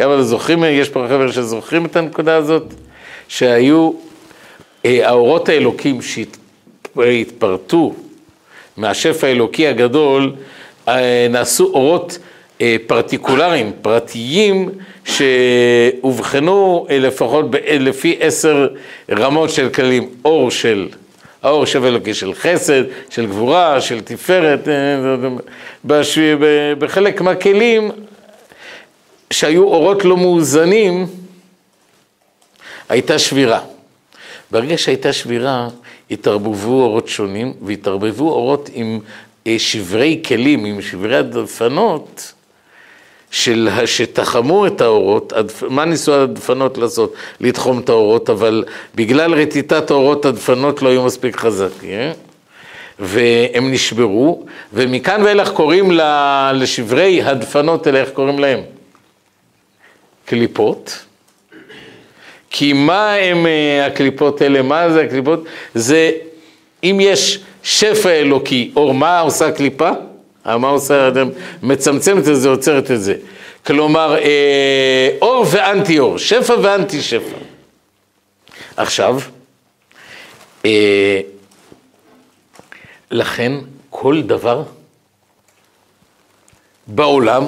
אבל 0.04 0.22
זוכרים, 0.22 0.64
יש 0.64 0.88
פה 0.88 1.06
חבר'ה 1.08 1.32
שזוכרים 1.32 1.86
את 1.86 1.96
הנקודה 1.96 2.36
הזאת, 2.36 2.74
שהיו 3.28 3.90
אה, 4.84 5.08
האורות 5.08 5.48
האלוקים 5.48 5.98
שהתפרטו 6.02 7.94
מהשפע 8.76 9.26
האלוקי 9.26 9.66
הגדול, 9.68 10.32
נעשו 11.30 11.64
אורות 11.64 12.18
פרטיקולריים, 12.86 13.72
פרטיים, 13.82 14.68
שאובחנו 15.04 16.86
לפחות 16.90 17.44
לפי 17.80 18.16
עשר 18.20 18.68
רמות 19.10 19.50
של 19.50 19.68
כלים, 19.68 20.08
אור 20.24 20.50
של, 20.50 20.88
האור 21.42 21.66
שווה 21.66 21.88
אלוקי 21.88 22.14
של 22.14 22.34
חסד, 22.34 22.82
של 23.10 23.26
גבורה, 23.26 23.80
של 23.80 24.00
תפארת, 24.00 24.68
בחלק 26.78 27.20
מהכלים 27.20 27.90
שהיו 29.30 29.62
אורות 29.62 30.04
לא 30.04 30.16
מאוזנים, 30.16 31.06
הייתה 32.88 33.18
שבירה. 33.18 33.60
ברגע 34.50 34.78
שהייתה 34.78 35.12
שבירה, 35.12 35.68
התערבבו 36.10 36.82
אורות 36.82 37.08
שונים, 37.08 37.52
והתערבבו 37.62 38.30
אורות 38.30 38.70
עם 38.74 39.00
אה, 39.46 39.58
שברי 39.58 40.22
כלים, 40.26 40.64
עם 40.64 40.82
שברי 40.82 41.16
הדפנות, 41.16 42.32
של, 43.32 43.68
שתחמו 43.86 44.66
את 44.66 44.80
האורות, 44.80 45.32
מה 45.68 45.84
ניסו 45.84 46.14
הדפנות 46.14 46.78
לעשות? 46.78 47.14
לתחום 47.40 47.80
את 47.80 47.88
האורות, 47.88 48.30
אבל 48.30 48.64
בגלל 48.94 49.34
רטיטת 49.34 49.90
האורות 49.90 50.24
הדפנות 50.24 50.82
לא 50.82 50.88
היו 50.88 51.04
מספיק 51.04 51.36
חזקים, 51.36 52.10
והם 52.98 53.72
נשברו, 53.72 54.44
ומכאן 54.72 55.22
ואילך 55.22 55.50
קוראים 55.50 55.90
לשברי 56.54 57.22
הדפנות 57.22 57.86
האלה, 57.86 58.00
איך 58.00 58.10
קוראים 58.10 58.38
להם? 58.38 58.60
קליפות. 60.26 61.04
כי 62.50 62.72
מה 62.72 63.14
הם 63.14 63.46
אה, 63.46 63.86
הקליפות 63.86 64.40
האלה? 64.40 64.62
מה 64.62 64.90
זה 64.90 65.02
הקליפות? 65.02 65.44
זה 65.74 66.10
אם 66.84 66.98
יש 67.00 67.38
שפע 67.62 68.10
אלוקי, 68.10 68.70
אור, 68.76 68.94
מה 68.94 69.20
עושה 69.20 69.46
הקליפה? 69.46 69.90
אה, 70.46 70.58
מה 70.58 70.68
עושה, 70.68 71.10
מצמצמת 71.62 72.28
את 72.28 72.36
זה, 72.36 72.48
עוצרת 72.48 72.90
את 72.90 73.02
זה. 73.02 73.14
כלומר, 73.66 74.16
אה, 74.18 75.08
אור 75.22 75.46
ואנטי 75.50 75.98
אור, 75.98 76.18
שפע 76.18 76.54
ואנטי 76.62 77.02
שפע. 77.02 77.36
עכשיו, 78.76 79.20
לכן 83.10 83.52
כל 83.90 84.22
דבר 84.22 84.62
בעולם 86.86 87.44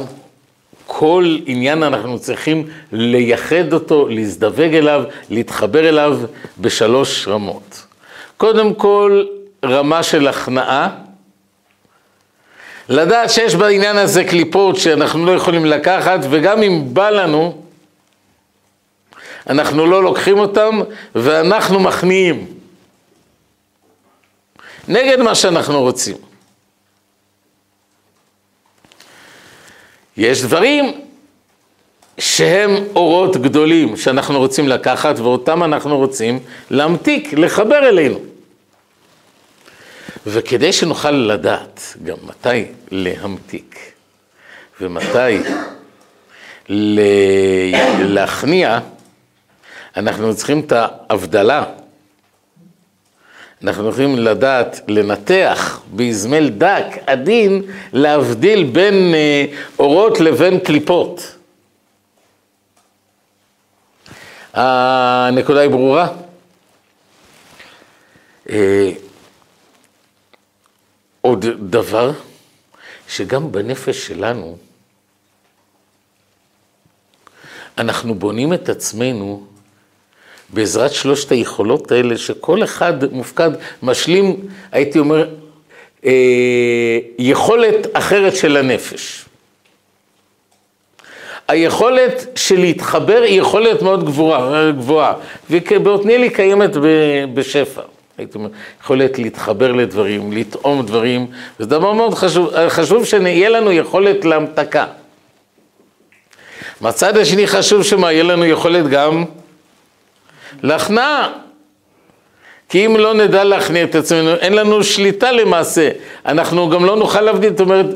כל 0.87 1.39
עניין 1.47 1.83
אנחנו 1.83 2.19
צריכים 2.19 2.67
לייחד 2.93 3.73
אותו, 3.73 4.09
להזדווג 4.09 4.75
אליו, 4.75 5.05
להתחבר 5.31 5.89
אליו 5.89 6.19
בשלוש 6.59 7.29
רמות. 7.29 7.87
קודם 8.37 8.75
כל, 8.75 9.25
רמה 9.65 10.03
של 10.03 10.29
הכנעה, 10.29 10.89
לדעת 12.89 13.31
שיש 13.31 13.55
בעניין 13.55 13.97
הזה 13.97 14.25
קליפות 14.25 14.77
שאנחנו 14.77 15.27
לא 15.27 15.33
יכולים 15.33 15.65
לקחת, 15.65 16.21
וגם 16.31 16.63
אם 16.63 16.95
בא 16.95 17.11
לנו, 17.11 17.63
אנחנו 19.49 19.87
לא 19.87 20.03
לוקחים 20.03 20.39
אותם 20.39 20.81
ואנחנו 21.15 21.81
מכניעים. 21.81 22.47
נגד 24.89 25.21
מה 25.21 25.35
שאנחנו 25.35 25.81
רוצים. 25.81 26.17
יש 30.17 30.43
דברים 30.43 31.01
שהם 32.19 32.71
אורות 32.95 33.37
גדולים 33.37 33.97
שאנחנו 33.97 34.39
רוצים 34.39 34.69
לקחת 34.69 35.19
ואותם 35.19 35.63
אנחנו 35.63 35.99
רוצים 35.99 36.39
להמתיק, 36.71 37.33
לחבר 37.33 37.89
אלינו. 37.89 38.34
וכדי 40.27 40.73
שנוכל 40.73 41.11
לדעת 41.11 41.97
גם 42.05 42.17
מתי 42.23 42.65
להמתיק 42.91 43.79
ומתי 44.81 45.39
להכניע, 47.99 48.79
אנחנו 49.97 50.37
צריכים 50.37 50.61
את 50.61 50.73
ההבדלה 50.73 51.65
אנחנו 53.65 53.89
יכולים 53.89 54.19
לדעת, 54.19 54.81
לנתח 54.89 55.81
באזמל 55.93 56.49
דק, 56.49 56.87
עדין, 57.07 57.63
להבדיל 57.93 58.65
בין 58.65 59.15
אה, 59.15 59.45
אורות 59.79 60.21
לבין 60.21 60.59
קליפות. 60.59 61.37
הנקודה 64.55 65.61
היא 65.61 65.71
ברורה? 65.71 66.09
עוד 71.25 71.47
דבר, 71.71 72.13
שגם 73.09 73.53
בנפש 73.53 74.07
שלנו, 74.07 74.57
אנחנו 77.79 78.15
בונים 78.15 78.53
את 78.53 78.69
עצמנו 78.69 79.47
בעזרת 80.49 80.93
שלושת 80.93 81.33
היכולות 81.33 81.93
האלה, 81.93 82.19
שכל 82.19 82.65
אחד 82.65 83.13
מופקד, 83.13 83.51
משלים, 83.83 84.37
הייתי 84.73 84.99
אומר, 84.99 85.29
אה, 86.05 86.99
יכולת 87.19 87.87
אחרת 87.93 88.37
של 88.37 88.57
הנפש. 88.57 89.25
היכולת 91.49 92.27
של 92.37 92.61
להתחבר 92.61 93.23
היא 93.23 93.41
יכולת 93.41 93.83
מאוד 93.83 94.05
גבוהה, 94.05 94.73
גבוהה 94.73 95.15
ובעתניאל 95.51 96.29
קיימת 96.29 96.71
בשפע. 97.35 97.94
הייתי 98.19 98.39
אומר, 98.39 98.49
יכולת 98.81 99.19
להתחבר 99.19 99.73
לדברים, 99.73 100.33
לטעום 100.33 100.87
דברים, 100.87 101.27
זה 101.59 101.67
דבר 101.67 101.93
מאוד 101.93 102.15
חשוב, 102.15 102.69
חשוב 102.69 103.05
שיהיה 103.05 103.49
לנו 103.49 103.73
יכולת 103.73 104.25
להמתקה. 104.25 104.87
מהצד 106.81 107.17
השני 107.17 107.47
חשוב 107.47 107.83
שמה, 107.83 108.13
יהיה 108.13 108.23
לנו 108.23 108.45
יכולת 108.45 108.87
גם 108.87 109.25
להכנעה. 110.63 111.33
כי 112.69 112.87
אם 112.87 112.97
לא 112.97 113.15
נדע 113.15 113.45
להכניע 113.45 113.85
את 113.85 113.95
עצמנו, 113.95 114.35
אין 114.35 114.53
לנו 114.53 114.85
שליטה 114.85 115.33
למעשה. 115.33 115.91
אנחנו 116.27 116.71
גם 116.71 116.85
לא 116.85 116.97
נוכל 116.97 117.21
להבדיל, 117.21 117.51
זאת 117.51 117.61
אומרת, 117.61 117.87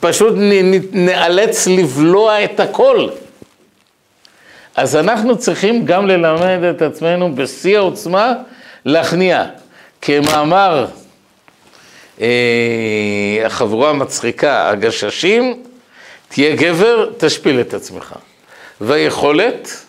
פשוט 0.00 0.34
נאלץ 0.92 1.66
לבלוע 1.66 2.44
את 2.44 2.60
הכל. 2.60 3.08
אז 4.76 4.96
אנחנו 4.96 5.38
צריכים 5.38 5.84
גם 5.84 6.06
ללמד 6.06 6.64
את 6.70 6.82
עצמנו 6.82 7.34
בשיא 7.34 7.78
העוצמה 7.78 8.32
להכניע. 8.84 9.44
כמאמר 10.02 10.86
אה, 12.20 13.42
החבורה 13.44 13.90
המצחיקה, 13.90 14.68
הגששים, 14.68 15.62
תהיה 16.28 16.56
גבר, 16.56 17.10
תשפיל 17.18 17.60
את 17.60 17.74
עצמך. 17.74 18.14
והיכולת 18.80 19.86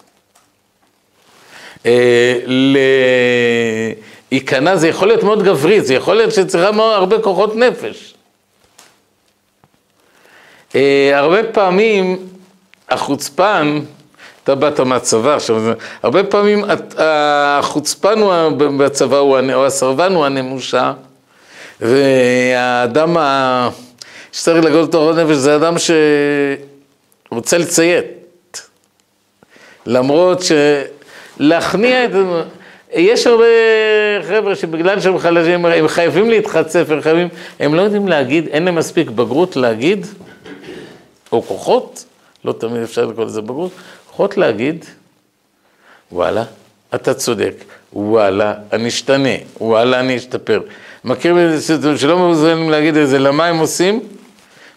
אה, 1.86 2.40
להיכנע, 4.32 4.76
זה 4.76 4.88
יכול 4.88 5.08
להיות 5.08 5.24
מאוד 5.24 5.44
גברי, 5.44 5.82
זה 5.82 5.94
יכול 5.94 6.16
להיות 6.16 6.32
שצריכה 6.34 6.68
הרבה 6.68 7.20
כוחות 7.22 7.56
נפש. 7.56 8.14
אה, 10.76 11.12
הרבה 11.14 11.44
פעמים 11.44 12.28
החוצפן, 12.90 13.80
אתה 14.44 14.56
באת 14.56 14.80
מהצבא, 14.80 15.36
עכשיו, 15.36 15.62
הרבה 16.04 16.24
פעמים 16.24 16.66
החוצפן 16.98 18.20
הוא 18.20 18.50
בצבא, 18.78 19.18
או 19.18 19.66
הסרבן 19.66 20.14
הוא 20.14 20.26
הנמושה, 20.26 20.94
והאדם 21.82 23.18
שצריך 24.32 24.66
לגלות 24.66 24.96
אורות 24.96 25.16
נפש 25.16 25.36
זה 25.36 25.56
אדם 25.56 25.76
שרוצה 27.30 27.58
לציית. 27.58 28.06
למרות 29.86 30.44
ש... 30.44 30.52
להכניע 31.38 32.06
את... 32.06 32.12
יש 32.94 33.28
הרבה 33.28 33.46
חבר'ה 34.28 34.56
שבגלל 34.56 35.00
שהם 35.00 35.20
חלשים, 35.20 35.66
הם 35.66 35.88
חייבים 35.88 36.30
להתחצף, 36.30 36.86
הם 36.90 37.02
חייבים, 37.02 37.28
הם 37.60 37.76
לא 37.76 37.82
יודעים 37.82 38.08
להגיד, 38.08 38.48
אין 38.48 38.64
להם 38.66 38.76
מספיק 38.76 39.10
בגרות 39.10 39.56
להגיד, 39.56 40.06
או 41.32 41.42
כוחות, 41.42 42.06
לא 42.46 42.54
תמיד 42.54 42.82
אפשר 42.82 43.06
לקרוא 43.06 43.26
לזה 43.26 43.42
בגרות, 43.42 43.72
כוחות 44.14 44.38
להגיד, 44.38 44.86
וואלה, 46.12 46.44
אתה 46.96 47.14
צודק, 47.14 47.54
וואלה, 47.94 48.54
אני 48.72 48.88
אשתנה, 48.88 49.30
וואלה, 49.62 50.00
אני 50.00 50.18
אשתפר. 50.18 50.62
מכירים 51.04 51.38
את 51.38 51.62
זה, 51.62 51.98
שלא 51.98 52.18
מוזמנים 52.18 52.70
להגיד 52.70 52.98
את 52.98 53.10
זה, 53.10 53.20
למה 53.20 53.46
הם 53.46 53.58
עושים? 53.58 54.00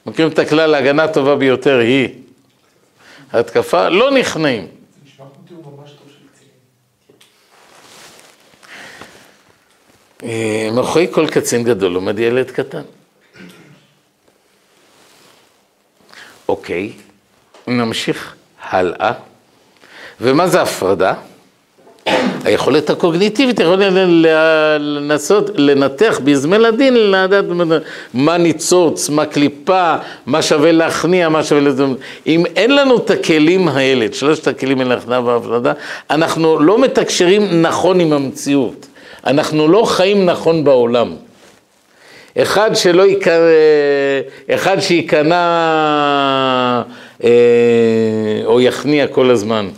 מכירים 0.06 0.32
את 0.32 0.38
הכלל, 0.38 0.74
ההגנה 0.74 1.04
הטובה 1.04 1.36
ביותר 1.36 1.78
היא 1.78 2.08
התקפה, 3.32 3.88
לא 3.88 4.10
נכנעים. 4.10 4.66
אה, 10.22 10.68
מאחורי 10.72 11.08
כל 11.12 11.26
קצין 11.26 11.64
גדול 11.64 11.94
עומד 11.94 12.18
ילד 12.18 12.50
קטן. 12.50 12.82
אוקיי, 16.48 16.92
נמשיך 17.66 18.35
הלאה. 18.70 19.12
ומה 20.20 20.46
זה 20.48 20.62
הפרדה? 20.62 21.14
היכולת 22.44 22.90
הקוגניטיבית 22.90 23.60
יכולה 23.60 23.90
לנסות 24.78 25.50
לנתח 25.54 26.20
באזמל 26.24 26.64
הדין, 26.64 27.10
לדעת 27.10 27.44
מה 28.14 28.38
ניצוץ, 28.38 29.08
מה 29.08 29.26
קליפה, 29.26 29.94
מה 30.26 30.42
שווה 30.42 30.72
להכניע, 30.72 31.28
מה 31.28 31.44
שווה 31.44 31.60
לזה. 31.60 31.84
אם 32.26 32.46
אין 32.56 32.74
לנו 32.74 32.96
את 32.96 33.10
הכלים 33.10 33.68
האלה, 33.68 34.06
שלושת 34.12 34.48
הכלים 34.48 34.80
האלה, 34.80 34.94
הכנעה 34.94 35.24
והפרדה, 35.24 35.72
אנחנו 36.10 36.60
לא 36.60 36.78
מתקשרים 36.78 37.62
נכון 37.62 38.00
עם 38.00 38.12
המציאות. 38.12 38.86
אנחנו 39.26 39.68
לא 39.68 39.84
חיים 39.84 40.26
נכון 40.26 40.64
בעולם. 40.64 41.14
אחד 42.42 42.70
שלא 42.74 43.02
ייכנע, 43.02 43.32
אחד 44.50 44.80
שייכנע 44.80 45.34
אה, 45.34 46.82
או 48.44 48.60
יכניע 48.60 49.06
כל 49.06 49.30
הזמן. 49.30 49.68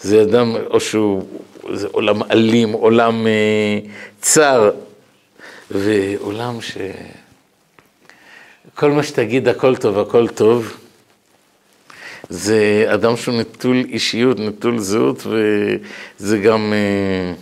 זה 0.00 0.22
אדם, 0.22 0.56
או 0.70 0.80
שהוא, 0.80 1.22
זה 1.74 1.88
עולם 1.92 2.22
אלים, 2.22 2.72
עולם 2.72 3.26
אה, 3.26 3.78
צר, 4.20 4.70
ועולם 5.70 6.60
ש... 6.60 6.76
כל 8.74 8.90
מה 8.90 9.02
שתגיד 9.02 9.48
הכל 9.48 9.76
טוב, 9.76 9.98
הכל 9.98 10.28
טוב, 10.28 10.76
זה 12.28 12.86
אדם 12.94 13.16
שהוא 13.16 13.34
נטול 13.34 13.84
אישיות, 13.88 14.38
נטול 14.38 14.78
זהות, 14.78 15.26
וזה 15.26 16.38
גם 16.38 16.72
אה, 16.72 17.34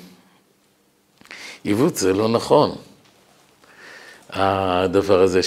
עיוות, 1.65 1.97
זה 1.97 2.13
לא 2.13 2.29
נכון. 2.29 2.77
הדבר 4.31 5.23
הזה 5.23 5.41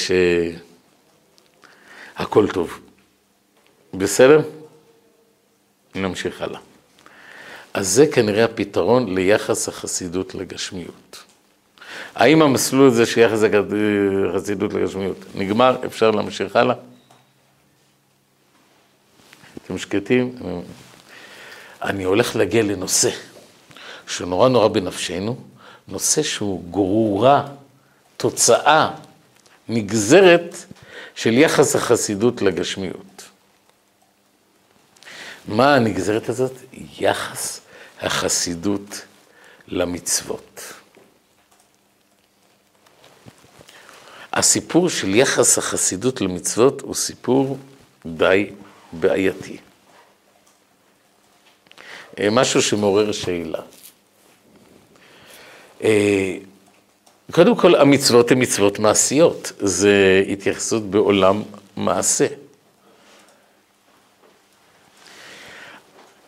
שהכל 2.15 2.47
טוב. 2.47 2.79
בסדר? 3.93 4.41
נמשיך 5.95 6.41
הלאה. 6.41 6.59
אז 7.73 7.87
זה 7.87 8.07
כנראה 8.07 8.45
הפתרון 8.45 9.15
ליחס 9.15 9.67
החסידות 9.69 10.35
לגשמיות. 10.35 11.23
האם 12.15 12.41
המסלול 12.41 12.87
הזה 12.87 13.05
של 13.05 13.21
יחס 13.21 13.39
החסידות 14.29 14.73
לגשמיות 14.73 15.17
נגמר? 15.35 15.77
אפשר 15.85 16.11
להמשיך 16.11 16.55
הלאה? 16.55 16.75
אתם 19.65 19.77
שקטים? 19.77 20.35
אני 21.81 22.03
הולך 22.03 22.35
להגיע 22.35 22.63
לנושא 22.63 23.09
שנורא 24.07 24.49
נורא 24.49 24.67
בנפשנו, 24.67 25.37
נושא 25.87 26.23
שהוא 26.23 26.71
גרורה, 26.71 27.47
תוצאה, 28.17 28.91
נגזרת 29.69 30.55
של 31.15 31.37
יחס 31.37 31.75
החסידות 31.75 32.41
לגשמיות. 32.41 33.08
מה 35.47 35.75
הנגזרת 35.75 36.29
הזאת? 36.29 36.53
יחס 36.99 37.61
החסידות 38.01 39.01
למצוות. 39.67 40.73
הסיפור 44.33 44.89
של 44.89 45.15
יחס 45.15 45.57
החסידות 45.57 46.21
למצוות 46.21 46.81
הוא 46.81 46.95
סיפור 46.95 47.57
די 48.05 48.49
בעייתי. 48.91 49.57
אה, 52.19 52.29
משהו 52.31 52.61
שמעורר 52.61 53.11
שאלה. 53.11 53.59
אה, 55.83 56.37
קודם 57.31 57.55
כל, 57.55 57.75
המצוות 57.75 58.31
הן 58.31 58.41
מצוות 58.41 58.79
מעשיות, 58.79 59.51
זה 59.59 60.23
התייחסות 60.31 60.83
בעולם 60.83 61.43
מעשה. 61.77 62.27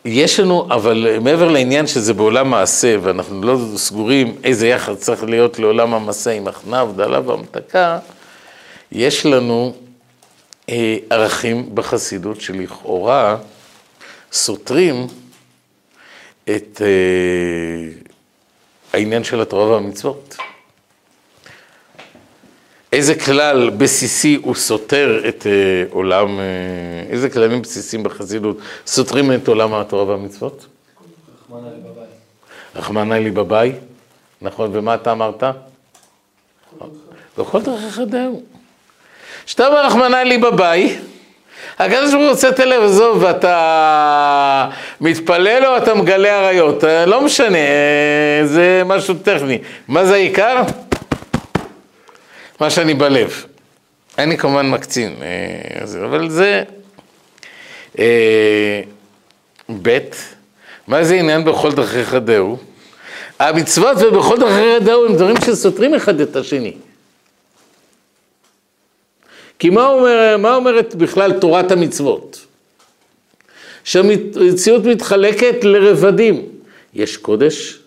יש 0.04 0.40
לנו, 0.40 0.68
אבל 0.70 1.18
מעבר 1.20 1.48
לעניין 1.48 1.86
שזה 1.86 2.14
בעולם 2.14 2.50
מעשה, 2.50 2.96
ואנחנו 3.02 3.42
לא 3.42 3.58
סגורים 3.76 4.36
איזה 4.44 4.68
יחד 4.68 4.94
צריך 4.94 5.24
להיות 5.24 5.58
לעולם 5.58 5.94
המעשה 5.94 6.30
עם 6.30 6.48
הכנעה, 6.48 6.80
הבדלה 6.80 7.20
והמתקה, 7.20 7.98
יש 8.92 9.26
לנו 9.26 9.74
אה, 10.68 10.96
ערכים 11.10 11.74
בחסידות 11.74 12.40
שלכאורה 12.40 13.36
סותרים 14.32 15.06
את 16.44 16.82
אה, 16.84 17.92
העניין 18.92 19.24
של 19.24 19.40
התורה 19.40 19.64
והמצוות. 19.64 20.36
איזה 22.92 23.14
כלל 23.14 23.70
בסיסי 23.70 24.38
הוא 24.42 24.54
סותר 24.54 25.22
את 25.28 25.46
אה, 25.46 25.52
עולם, 25.90 26.38
אה, 26.38 26.44
איזה 27.10 27.30
כללים 27.30 27.62
בסיסיים 27.62 28.02
בחסידות 28.02 28.56
סותרים 28.86 29.32
את 29.32 29.48
עולם 29.48 29.74
התורה 29.74 30.04
והמצוות? 30.04 30.66
רחמנא 31.50 31.68
לי 31.68 31.80
בבאי. 31.80 32.06
רחמנא 32.76 33.14
לי 33.14 33.30
בבאי, 33.30 33.72
נכון, 34.42 34.70
ומה 34.72 34.94
אתה 34.94 35.12
אמרת? 35.12 35.44
בכל 37.38 37.62
דרכיך 37.62 38.00
דהו. 38.06 38.42
כשאתה 39.46 39.66
אומר 39.66 39.86
רחמנא 39.86 40.16
לי 40.16 40.38
בבאי, 40.38 40.96
הקדוש 41.78 42.10
ברוך 42.10 42.22
הוא 42.22 42.30
רוצה 42.30 42.48
את 42.48 42.60
הלב, 42.60 42.82
עזוב, 42.82 43.22
ואתה 43.22 44.68
מתפלל 45.00 45.66
או 45.66 45.76
אתה 45.76 45.94
מגלה 45.94 46.28
עריות, 46.28 46.84
אה, 46.84 47.06
לא 47.06 47.20
משנה, 47.20 47.58
זה 48.44 48.82
משהו 48.86 49.14
טכני. 49.14 49.58
מה 49.88 50.04
זה 50.04 50.14
העיקר? 50.14 50.62
מה 52.62 52.70
שאני 52.70 52.94
בלב. 52.94 53.44
אני 54.18 54.38
כמובן 54.38 54.70
מקצין, 54.70 55.14
אה, 55.22 55.84
אבל 56.04 56.30
זה 56.30 56.62
אה, 57.98 58.82
ב', 59.82 59.98
מה 60.86 61.04
זה 61.04 61.14
עניין 61.14 61.44
בכל 61.44 61.72
דרכיך 61.72 62.14
דהו? 62.14 62.58
המצוות 63.38 63.96
ובכל 64.00 64.36
דרכיך 64.36 64.82
דהו 64.84 65.06
הם 65.06 65.16
דברים 65.16 65.36
שסותרים 65.46 65.94
אחד 65.94 66.20
את 66.20 66.36
השני. 66.36 66.74
כי 69.58 69.70
מה, 69.70 69.86
אומר, 69.86 70.36
מה 70.38 70.54
אומרת 70.54 70.94
בכלל 70.94 71.32
תורת 71.32 71.72
המצוות? 71.72 72.46
שהמציאות 73.84 74.84
מתחלקת 74.84 75.64
לרבדים. 75.64 76.48
יש 76.94 77.16
קודש 77.16 77.78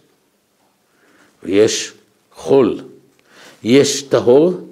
ויש 1.43 1.91
חול. 2.33 2.79
יש 3.65 4.01
טהור 4.01 4.64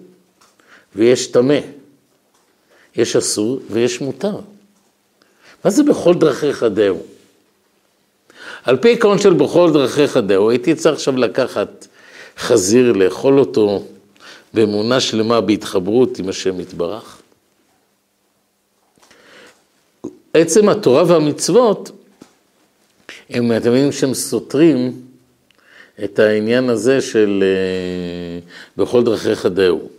ויש 0.96 1.28
טמא. 1.28 1.60
יש 2.96 3.16
אסור 3.16 3.60
ויש 3.70 4.02
מותר. 4.02 4.40
מה 5.66 5.72
זה 5.72 5.84
בכל 5.84 6.14
דרכיך 6.14 6.64
דהו? 6.64 7.02
על 8.64 8.78
פי 8.78 8.94
עקרון 8.94 9.20
של 9.20 9.34
בכל 9.34 9.72
דרכיך 9.74 10.18
דהו, 10.18 10.50
הייתי 10.50 10.76
צריך 10.76 10.96
עכשיו 10.96 11.18
לקחת 11.18 11.88
חזיר, 12.38 12.92
לאכול 12.92 13.40
אותו 13.40 13.84
באמונה 14.54 15.00
שלמה 15.00 15.42
בהתחברות 15.42 16.20
עם 16.20 16.30
השם 16.30 16.60
יתברך. 16.60 17.22
עצם 20.34 20.70
התורה 20.70 21.04
והמצוות, 21.08 21.92
הם, 23.30 23.52
אתם 23.58 23.70
מבינים 23.70 23.92
שהם 23.92 24.14
סותרים 24.14 25.02
את 26.04 26.20
העניין 26.20 26.70
הזה 26.70 27.02
של 27.02 27.44
אה, 27.44 28.40
בכל 28.78 29.04
דרכיך 29.04 29.46
דהו. 29.46 29.90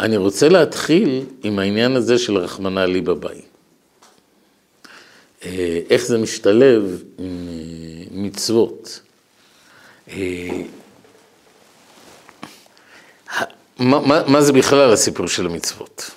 אני 0.00 0.16
רוצה 0.16 0.48
להתחיל 0.48 1.24
עם 1.42 1.58
העניין 1.58 1.96
הזה 1.96 2.18
של 2.18 2.36
רחמנא 2.36 2.80
לי 2.80 3.00
בבאי. 3.00 3.40
אה, 5.44 5.80
איך 5.90 6.06
זה 6.06 6.18
משתלב 6.18 7.02
עם 7.18 7.48
אה, 7.48 8.04
מצוות. 8.10 9.00
מה, 13.78 14.00
מה, 14.00 14.22
מה 14.26 14.42
זה 14.42 14.52
בכלל 14.52 14.92
הסיפור 14.92 15.28
של 15.28 15.46
המצוות? 15.46 16.10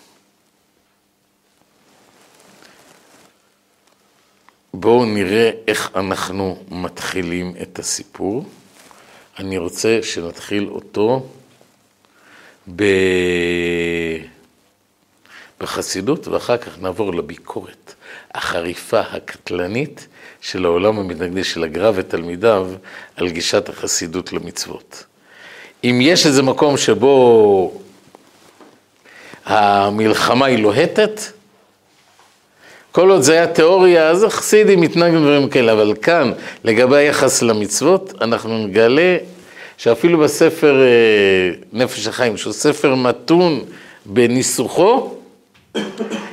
בואו 4.74 5.06
נראה 5.06 5.52
איך 5.68 5.92
אנחנו 5.96 6.64
מתחילים 6.72 7.54
את 7.62 7.80
הסיפור. 7.80 8.46
אני 9.40 9.58
רוצה 9.58 10.00
שנתחיל 10.04 10.68
אותו 10.70 11.28
ב... 12.76 12.84
בחסידות, 15.62 16.28
ואחר 16.28 16.58
כך 16.58 16.72
נעבור 16.82 17.14
לביקורת 17.14 17.94
החריפה, 18.34 19.00
הקטלנית, 19.00 20.08
של 20.42 20.66
העולם 20.66 21.00
המתנגדי 21.00 21.44
של 21.44 21.64
הגר"א 21.64 21.92
ותלמידיו 21.96 22.68
על 23.16 23.30
גישת 23.30 23.70
החסידות 23.70 24.34
למצוות. 24.34 25.04
אם 25.84 26.00
יש 26.02 26.26
איזה 26.26 26.44
מקום 26.44 26.78
שבו 26.78 27.82
המלחמה 29.46 30.46
היא 30.46 30.58
לוהטת, 30.58 31.22
כל 32.92 33.10
עוד 33.10 33.22
זה 33.22 33.34
היה 33.34 33.48
תיאוריה, 33.48 34.10
אז 34.10 34.24
החסידים 34.24 34.82
מתנהגים 34.82 35.22
דברים 35.22 35.50
כאלה, 35.50 35.72
אבל 35.72 35.94
כאן, 36.02 36.32
לגבי 36.64 36.98
היחס 36.98 37.42
למצוות, 37.42 38.14
אנחנו 38.22 38.58
נגלה 38.58 39.18
שאפילו 39.84 40.20
בספר 40.20 40.82
אה, 40.82 41.52
נפש 41.74 42.08
החיים, 42.08 42.38
שהוא 42.38 42.54
ספר 42.54 42.96
מתון 42.96 43.66
בניסוחו, 44.06 45.14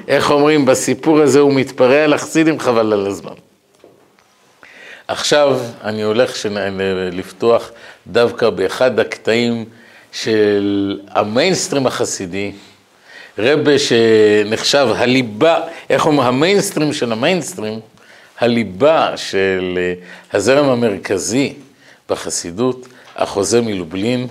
איך 0.08 0.30
אומרים, 0.30 0.64
בסיפור 0.64 1.20
הזה 1.20 1.40
הוא 1.40 1.54
מתפרע 1.54 2.04
על 2.04 2.12
החסידים, 2.12 2.60
חבל 2.60 2.92
על 2.92 3.06
הזמן. 3.06 3.32
עכשיו 5.08 5.60
אני 5.84 6.02
הולך 6.02 6.46
לפתוח 7.12 7.70
דווקא 8.06 8.50
באחד 8.50 9.00
הקטעים 9.00 9.64
של 10.12 11.00
המיינסטרים 11.08 11.86
החסידי, 11.86 12.52
רבה 13.38 13.72
שנחשב 13.78 14.88
הליבה, 14.96 15.60
איך 15.90 16.06
אומרים, 16.06 16.28
המיינסטרים 16.28 16.92
של 16.92 17.12
המיינסטרים, 17.12 17.80
הליבה 18.38 19.16
של 19.16 19.78
אה, 19.78 19.94
הזרם 20.32 20.68
המרכזי 20.68 21.54
בחסידות, 22.08 22.86
החוזה 23.20 23.60
מלובלין, 23.60 24.26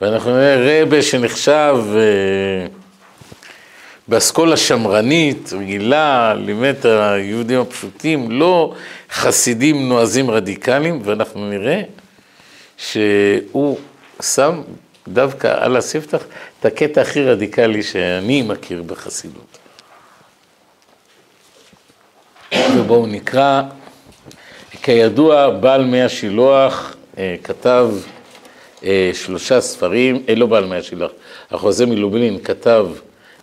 ואנחנו 0.00 0.30
נראה 0.30 0.82
רבה 0.82 1.02
שנחשב 1.02 1.76
אה, 1.94 2.66
באסכולה 4.08 4.56
שמרנית, 4.56 5.52
רגילה, 5.52 6.34
לימד 6.34 6.74
את 6.80 6.84
היהודים 6.84 7.60
הפשוטים, 7.60 8.30
לא 8.30 8.74
חסידים 9.10 9.88
נועזים 9.88 10.30
רדיקליים, 10.30 11.00
ואנחנו 11.04 11.50
נראה 11.50 11.82
שהוא 12.76 13.78
שם 14.22 14.62
דווקא 15.08 15.54
על 15.64 15.76
הספתח 15.76 16.24
את 16.60 16.64
הקטע 16.64 17.00
הכי 17.00 17.24
רדיקלי 17.24 17.82
שאני 17.82 18.42
מכיר 18.42 18.82
בחסידות. 18.82 19.58
ובואו 22.76 23.06
נקרא, 23.06 23.62
כידוע, 24.82 25.50
בעל 25.50 25.84
מי 25.84 26.02
השילוח 26.02 26.96
אה, 27.18 27.36
כתב 27.44 27.90
שלושה 29.12 29.60
ספרים, 29.60 30.22
אה, 30.28 30.34
לא 30.34 30.46
בעל 30.46 30.66
מי 30.66 30.76
השילוח, 30.76 31.10
החוזה 31.50 31.86
מלובלין 31.86 32.38
כתב 32.44 32.86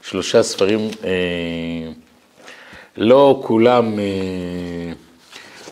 שלושה 0.02 0.44
ספרים, 0.44 0.90
לא 2.98 3.42
כולם, 3.44 4.00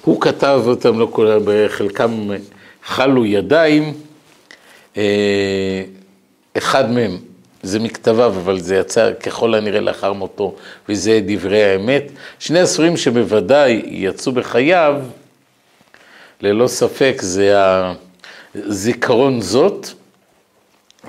הוא 0.01 0.21
כתב 0.21 0.61
אותם, 0.65 0.99
לא 0.99 1.07
כולם, 1.11 1.41
בחלקם 1.45 2.29
חלו 2.83 3.25
ידיים, 3.25 3.93
אחד 6.57 6.91
מהם 6.91 7.17
זה 7.63 7.79
מכתביו, 7.79 8.33
אבל 8.37 8.59
זה 8.59 8.75
יצא 8.75 9.13
ככל 9.13 9.55
הנראה 9.55 9.79
לאחר 9.79 10.13
מותו, 10.13 10.55
וזה 10.89 11.19
דברי 11.25 11.63
האמת. 11.63 12.11
שני 12.39 12.59
הספרים 12.59 12.97
שבוודאי 12.97 13.81
יצאו 13.85 14.31
בחייו, 14.31 15.01
ללא 16.41 16.67
ספק, 16.67 17.17
זה 17.19 17.55
הזיכרון 18.55 19.41
זאת, 19.41 19.87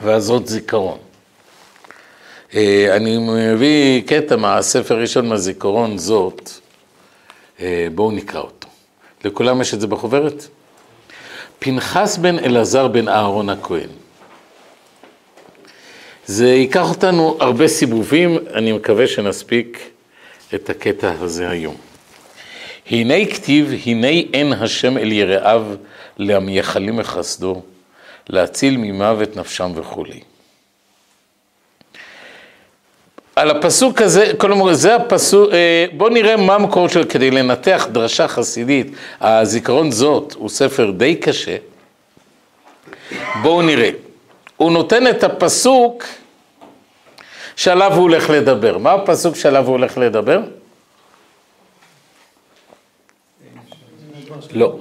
והזאת 0.02 0.46
זיכרון. 0.46 0.98
אה, 2.54 2.96
אני 2.96 3.18
מביא 3.18 4.02
קטע 4.06 4.36
מהספר 4.36 4.94
הראשון 4.94 5.28
מהזיכרון 5.28 5.98
זאת, 5.98 6.50
אה, 7.60 7.86
בואו 7.94 8.10
נקרא 8.10 8.40
אותו. 8.40 8.68
לכולם 9.24 9.60
יש 9.60 9.74
את 9.74 9.80
זה 9.80 9.86
בחוברת? 9.86 10.46
פנחס 11.58 12.16
בן 12.16 12.38
אלעזר 12.38 12.88
בן 12.88 13.08
אהרון 13.08 13.50
הכהן. 13.50 13.88
זה 16.26 16.48
ייקח 16.48 16.90
אותנו 16.90 17.36
הרבה 17.40 17.68
סיבובים, 17.68 18.38
אני 18.54 18.72
מקווה 18.72 19.06
שנספיק 19.06 19.90
את 20.54 20.70
הקטע 20.70 21.12
הזה 21.20 21.50
היום. 21.50 21.76
הנה 22.90 23.26
כתיב, 23.26 23.72
הנה 23.86 24.08
אין 24.08 24.52
השם 24.52 24.98
אל 24.98 25.12
יראיו 25.12 25.66
להמייחלים 26.18 26.96
מחסדו, 26.96 27.62
להציל 28.28 28.76
ממוות 28.76 29.36
נפשם 29.36 29.72
וכולי. 29.74 30.20
על 33.36 33.50
הפסוק 33.50 34.02
הזה, 34.02 34.32
כלומר, 34.38 34.74
זה 34.74 34.96
הפסוק, 34.96 35.52
אה, 35.52 35.86
בואו 35.96 36.08
נראה 36.08 36.36
מה 36.36 36.54
המקור 36.54 36.88
שלו 36.88 37.08
כדי 37.08 37.30
לנתח 37.30 37.86
דרשה 37.92 38.28
חסידית. 38.28 38.86
הזיכרון 39.20 39.90
זאת 39.90 40.32
הוא 40.32 40.48
ספר 40.48 40.90
די 40.90 41.16
קשה. 41.16 41.56
בואו 43.42 43.62
נראה. 43.62 43.90
הוא 44.56 44.72
נותן 44.72 45.06
את 45.06 45.24
הפסוק 45.24 46.04
שעליו 47.56 47.92
הוא 47.92 48.02
הולך 48.02 48.30
לדבר. 48.30 48.78
מה 48.78 48.92
הפסוק 48.92 49.36
שעליו 49.36 49.66
הוא 49.66 49.72
הולך 49.72 49.98
לדבר? 49.98 50.40
לא. 54.52 54.76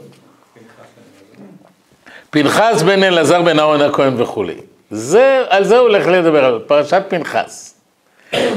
פנחס 2.32 2.82
בן 2.82 3.04
אלעזר 3.04 3.42
בן 3.42 3.60
אהרון 3.60 3.82
הכהן 3.82 4.22
וכולי. 4.22 4.54
זה, 4.92 5.44
על 5.50 5.64
זה 5.64 5.78
הוא 5.78 5.88
הולך 5.88 6.08
לדבר, 6.08 6.46
על 6.46 6.60
פרשת 6.68 7.04
פנחס. 7.08 7.74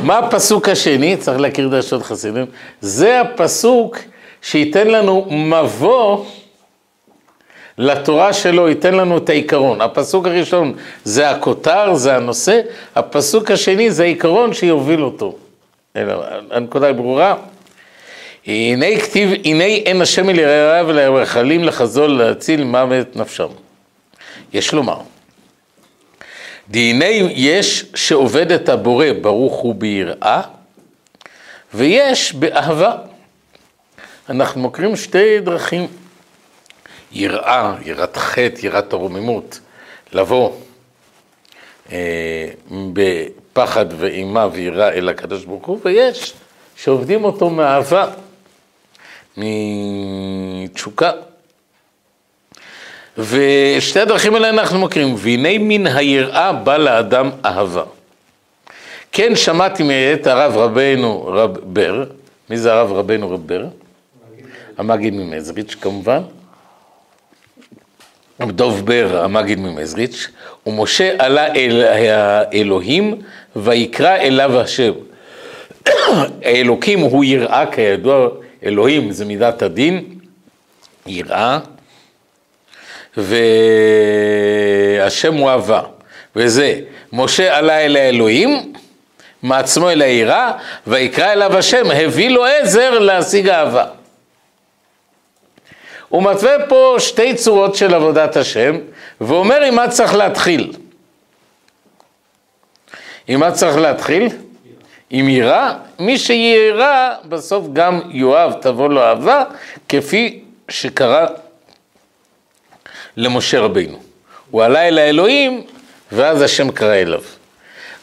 מה 0.03 0.19
הפסוק 0.19 0.69
השני? 0.69 1.17
צריך 1.17 1.41
להכיר 1.41 1.69
דרשות 1.69 2.03
חסידים. 2.03 2.47
זה 2.81 3.21
הפסוק 3.21 3.99
שייתן 4.43 4.87
לנו 4.87 5.27
מבוא 5.31 6.25
לתורה 7.79 8.33
שלו 8.33 8.69
ייתן 8.69 8.95
לנו 8.95 9.19
את 9.19 9.29
העיקרון. 9.29 9.81
הפסוק 9.81 10.27
הראשון 10.27 10.75
זה 11.05 11.31
הכותר, 11.31 11.95
זה 11.95 12.17
הנושא, 12.17 12.61
הפסוק 12.95 13.51
השני 13.51 13.91
זה 13.91 14.03
העיקרון 14.03 14.53
שיוביל 14.53 15.03
אותו. 15.03 15.37
הנקודה 16.51 16.87
היא 16.87 16.95
ברורה. 16.95 17.35
הנה 18.47 18.87
כתיב, 19.01 19.31
הנה 19.45 19.65
אין 19.65 20.03
השם 20.03 20.31
אל 20.31 20.39
יראיו 20.39 20.87
ולרחלים 20.89 21.65
לחזול 21.65 22.11
להציל 22.11 22.65
מוות 22.65 23.17
נפשם. 23.17 23.49
יש 24.55 24.73
לומר, 24.73 25.01
דהנה 26.69 27.05
יש 27.35 27.85
שעובד 27.95 28.53
את 28.53 28.69
הבורא 28.69 29.07
ברוך 29.21 29.55
הוא 29.55 29.75
ביראה, 29.75 30.43
ויש 31.75 32.35
באהבה. 32.35 32.97
אנחנו 34.29 34.61
מוכרים 34.61 34.97
שתי 34.97 35.40
דרכים. 35.40 35.87
יראה, 37.12 37.75
יראת 37.85 38.17
חטא, 38.17 38.67
יראת 38.67 38.93
הרוממות, 38.93 39.61
לבוא 40.12 40.53
אה, 41.93 42.49
בפחד 42.93 43.87
ואימה 43.99 44.49
ויראה 44.53 44.88
אל 44.88 45.09
הקדוש 45.09 45.45
ברוך 45.45 45.67
הוא, 45.67 45.79
ויש 45.85 46.33
שעובדים 46.77 47.25
אותו 47.25 47.51
מאהבה, 47.51 48.11
מתשוקה. 49.37 51.11
ושתי 53.18 54.00
הדרכים 54.00 54.35
האלה 54.35 54.48
אנחנו 54.48 54.79
מכירים, 54.79 55.14
והנה 55.18 55.48
מן 55.61 55.87
היראה 55.87 56.53
בא 56.53 56.77
לאדם 56.77 57.31
אהבה. 57.44 57.83
כן 59.12 59.37
שמעתי 59.37 59.83
מאת 59.83 60.27
הרב 60.27 60.57
רבנו 60.57 61.27
רב 61.27 61.59
בר, 61.62 62.05
מי 62.50 62.59
זה 62.59 62.72
הרב 62.72 62.92
רבנו 62.92 63.31
רב 63.31 63.46
בר? 63.46 63.66
המגיד 64.79 65.14
ממזריץ' 65.14 65.74
כמובן. 65.81 66.20
דוב 68.40 68.87
בר, 68.87 69.20
המגיד 69.24 69.59
ממזריץ', 69.59 70.29
ומשה 70.66 71.14
עלה 71.18 71.55
אל 71.55 71.83
האלוהים 71.83 73.22
ויקרא 73.57 74.16
אליו 74.16 74.61
השם. 74.61 74.92
האלוקים 76.42 77.00
הוא 77.00 77.24
יראה, 77.24 77.64
כידוע, 77.72 78.29
אלוהים 78.64 79.11
זה 79.11 79.24
מידת 79.24 79.62
הדין, 79.62 80.05
יראה, 81.07 81.59
והשם 83.16 85.35
הוא 85.35 85.50
אהבה, 85.50 85.81
וזה, 86.37 86.81
משה 87.12 87.59
עלה 87.59 87.81
אל 87.81 87.96
האלוהים, 87.96 88.72
מעצמו 89.42 89.90
אל 89.90 90.03
היראה, 90.03 90.53
ויקרא 90.87 91.33
אליו 91.33 91.59
השם, 91.59 91.90
הביא 91.90 92.31
לו 92.31 92.44
עזר 92.44 92.98
להשיג 92.98 93.48
אהבה. 93.48 93.87
הוא 96.09 96.22
מתווה 96.22 96.66
פה 96.68 96.96
שתי 96.98 97.35
צורות 97.35 97.74
של 97.74 97.94
עבודת 97.94 98.37
השם, 98.37 98.77
ואומר 99.20 99.62
עם 99.62 99.74
מה 99.74 99.88
צריך 99.88 100.14
להתחיל. 100.14 100.72
עם 103.29 103.40
מה 103.40 103.53
צריך 103.53 103.77
להתחיל? 103.77 104.29
עם 105.11 105.29
יראה. 105.29 105.74
מי 105.98 106.18
שיראה, 106.18 107.14
בסוף 107.24 107.66
גם 107.72 108.00
יואב 108.11 108.53
תבוא 108.61 108.88
לו 108.88 109.03
אהבה, 109.03 109.44
כפי 109.88 110.40
שקרה 110.68 111.27
למשה 113.16 113.61
רבינו. 113.61 113.98
הוא 114.50 114.62
עלה 114.62 114.88
אל 114.88 114.98
האלוהים, 114.98 115.62
ואז 116.12 116.42
השם 116.42 116.70
קרא 116.70 116.94
אליו. 116.94 117.20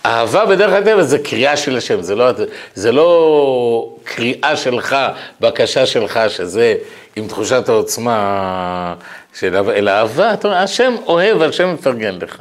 אהבה 0.06 0.46
בדרך 0.46 0.74
הטבע 0.74 1.04
זה 1.04 1.20
קריאה 1.20 1.58
של 1.58 1.78
השם, 1.78 2.02
זה 2.02 2.16
לא, 2.16 2.32
זה 2.76 2.92
לא 2.92 3.96
קריאה 4.04 4.58
שלך, 4.58 4.96
בקשה 5.42 5.86
שלך, 5.86 6.20
שזה 6.30 6.76
עם 7.16 7.28
תחושת 7.28 7.70
העוצמה 7.70 8.96
של 9.40 9.56
אהבה, 9.56 9.74
אלא 9.74 9.92
אהבה, 9.92 10.34
אתה 10.34 10.48
אומר, 10.48 10.60
השם 10.60 10.96
אוהב, 11.08 11.42
השם 11.42 11.74
מפרגן 11.74 12.18
לך. 12.22 12.38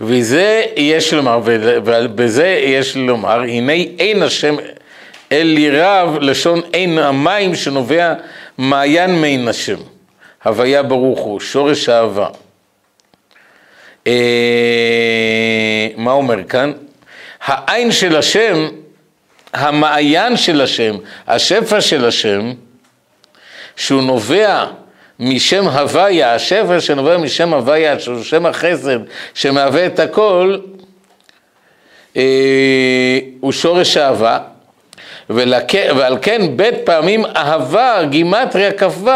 וזה 0.00 0.64
יש 0.76 1.14
לומר, 1.14 1.40
ובזה 1.44 2.46
יש 2.46 2.96
לומר, 2.96 3.40
הנה 3.40 3.72
אין 3.72 4.22
השם 4.22 4.56
אל 5.32 5.58
ירב, 5.58 6.16
לשון 6.20 6.60
אין 6.74 6.98
המים 6.98 7.54
שנובע 7.54 8.14
מעיין 8.58 9.20
מעין 9.20 9.48
השם. 9.48 9.78
הוויה 10.46 10.82
ברוך 10.82 11.20
הוא, 11.20 11.40
שורש 11.40 11.88
אהבה. 11.88 12.28
אה, 14.06 15.88
מה 15.96 16.12
אומר 16.12 16.44
כאן? 16.44 16.72
העין 17.44 17.92
של 17.92 18.16
השם, 18.16 18.68
המעיין 19.52 20.36
של 20.36 20.60
השם, 20.60 20.96
השפע 21.26 21.80
של 21.80 22.04
השם, 22.04 22.52
שהוא 23.76 24.02
נובע 24.02 24.64
משם 25.20 25.68
הוויה, 25.68 26.34
השפע 26.34 26.80
שנובע 26.80 27.16
משם 27.16 27.54
הוויה, 27.54 28.00
שהוא 28.00 28.22
שם 28.22 28.46
החסד 28.46 28.98
שמהווה 29.34 29.86
את 29.86 29.98
הכל, 29.98 30.58
אה, 32.16 33.18
הוא 33.40 33.52
שורש 33.52 33.96
אהבה, 33.96 34.38
ולכ... 35.30 35.74
ועל 35.96 36.18
כן 36.22 36.56
בית 36.56 36.74
פעמים 36.84 37.26
אהבה, 37.36 38.02
גימטריה 38.10 38.72
כ"ו, 38.72 39.10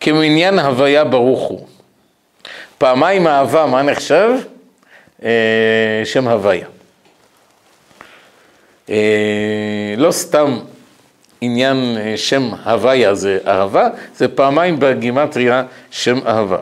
כמניין 0.00 0.58
הוויה 0.58 1.04
ברוך 1.04 1.48
הוא. 1.48 1.66
פעמיים 2.78 3.26
אהבה, 3.26 3.66
מה 3.66 3.82
נחשב? 3.82 4.30
אה, 5.24 6.02
שם 6.04 6.28
הוויה. 6.28 6.66
אה, 8.90 9.94
לא 9.96 10.10
סתם 10.10 10.58
עניין 11.40 11.96
אה, 12.00 12.16
שם 12.16 12.50
הוויה 12.64 13.14
זה 13.14 13.38
אהבה, 13.46 13.88
זה 14.16 14.28
פעמיים 14.28 14.80
בגימטריה 14.80 15.62
שם 15.90 16.26
אהבה. 16.26 16.58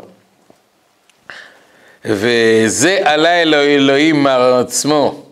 וזה 2.05 2.99
עלה 3.05 3.43
אל 3.43 3.55
אלוהים 3.55 4.23
מעצמו 4.23 5.25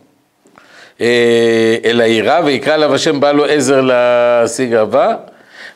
אל 1.85 2.01
העירה, 2.01 2.41
ויקרא 2.45 2.75
עליו 2.75 2.95
השם 2.95 3.21
בא 3.21 3.33
לו 3.33 3.45
עזר 3.45 3.81
להשיג 3.81 4.75
אהבה, 4.75 5.17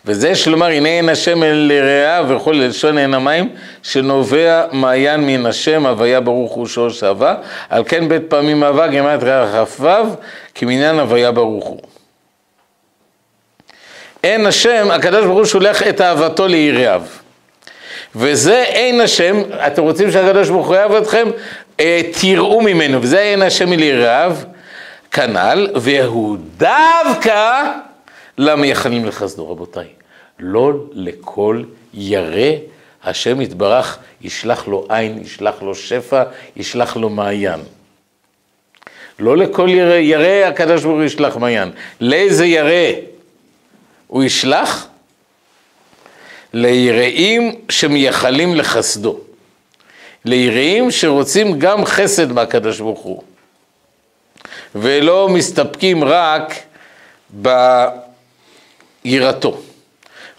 וזה 0.06 0.28
יש 0.28 0.48
לומר, 0.48 0.66
הנה 0.66 0.88
אין 0.88 1.08
השם 1.08 1.42
אל 1.42 1.72
רעה 1.72 2.22
וכל 2.28 2.52
לשון 2.52 2.98
אין 2.98 3.14
המים, 3.14 3.48
שנובע 3.82 4.64
מעיין 4.72 5.20
מן 5.20 5.46
השם, 5.46 5.86
הוויה 5.86 6.20
ברוך 6.20 6.52
הוא 6.52 6.66
שורש 6.66 7.04
אהבה, 7.04 7.34
על 7.70 7.84
כן 7.84 8.08
בית 8.08 8.22
פעמים 8.28 8.64
אהבה 8.64 8.86
גמת 8.86 9.22
ריח 9.22 9.64
כ"ו, 9.64 9.86
כמניין 10.54 10.98
הוויה 10.98 11.32
ברוך 11.32 11.64
הוא. 11.64 11.80
אין 14.24 14.46
השם, 14.46 14.90
הקדוש 14.90 15.24
ברוך 15.24 15.38
הוא 15.38 15.44
שולח 15.44 15.82
את 15.82 16.00
אהבתו 16.00 16.46
ליראיו. 16.46 17.02
וזה 18.16 18.62
אין 18.62 19.00
השם, 19.00 19.42
אתם 19.66 19.82
רוצים 19.82 20.10
שהקדוש 20.10 20.48
ברוך 20.48 20.66
הוא 20.66 20.76
יאהב 20.76 20.92
אתכם? 20.92 21.28
אה, 21.80 22.00
תראו 22.20 22.60
ממנו, 22.60 23.02
וזה 23.02 23.18
אין 23.18 23.42
השם 23.42 23.70
מליראיו, 23.70 24.36
כנ"ל, 25.10 25.68
והוא 25.74 26.36
דווקא 26.56 27.62
למייחלים 28.38 29.04
לחסדו, 29.04 29.50
רבותיי. 29.50 29.88
לא 30.38 30.72
לכל 30.92 31.62
ירא 31.94 32.56
השם 33.04 33.40
יתברך 33.40 33.98
ישלח 34.20 34.68
לו 34.68 34.86
עין, 34.88 35.18
ישלח 35.22 35.62
לו 35.62 35.74
שפע, 35.74 36.22
ישלח 36.56 36.96
לו 36.96 37.10
מעיין. 37.10 37.60
לא 39.18 39.36
לכל 39.36 39.68
ירא, 39.70 39.94
ירא 39.94 40.48
הקדוש 40.48 40.82
ברוך 40.82 40.96
הוא 40.96 41.04
ישלח 41.04 41.36
מעיין. 41.36 41.70
לאיזה 42.00 42.46
ירא 42.46 42.92
הוא 44.06 44.24
ישלח? 44.24 44.86
ליראים 46.52 47.54
שמייחלים 47.68 48.54
לחסדו. 48.54 49.18
ליראים 50.24 50.90
שרוצים 50.90 51.58
גם 51.58 51.84
חסד 51.84 52.32
מהקדוש 52.32 52.80
ברוך 52.80 53.00
הוא. 53.00 53.22
ולא 54.74 55.28
מסתפקים 55.28 56.04
רק 56.04 56.54
ביראתו. 59.04 59.58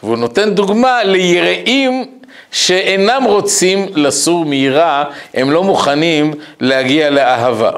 והוא 0.04 0.18
נותן 0.18 0.56
דוגמה 0.56 1.04
ליראים 1.04 2.20
שאינם 2.52 3.24
רוצים 3.24 3.86
לסור 3.96 4.46
מיראה, 4.46 5.04
הם 5.34 5.52
לא 5.52 5.64
מוכנים 5.64 6.34
להגיע 6.60 7.10
לאהבה. 7.10 7.72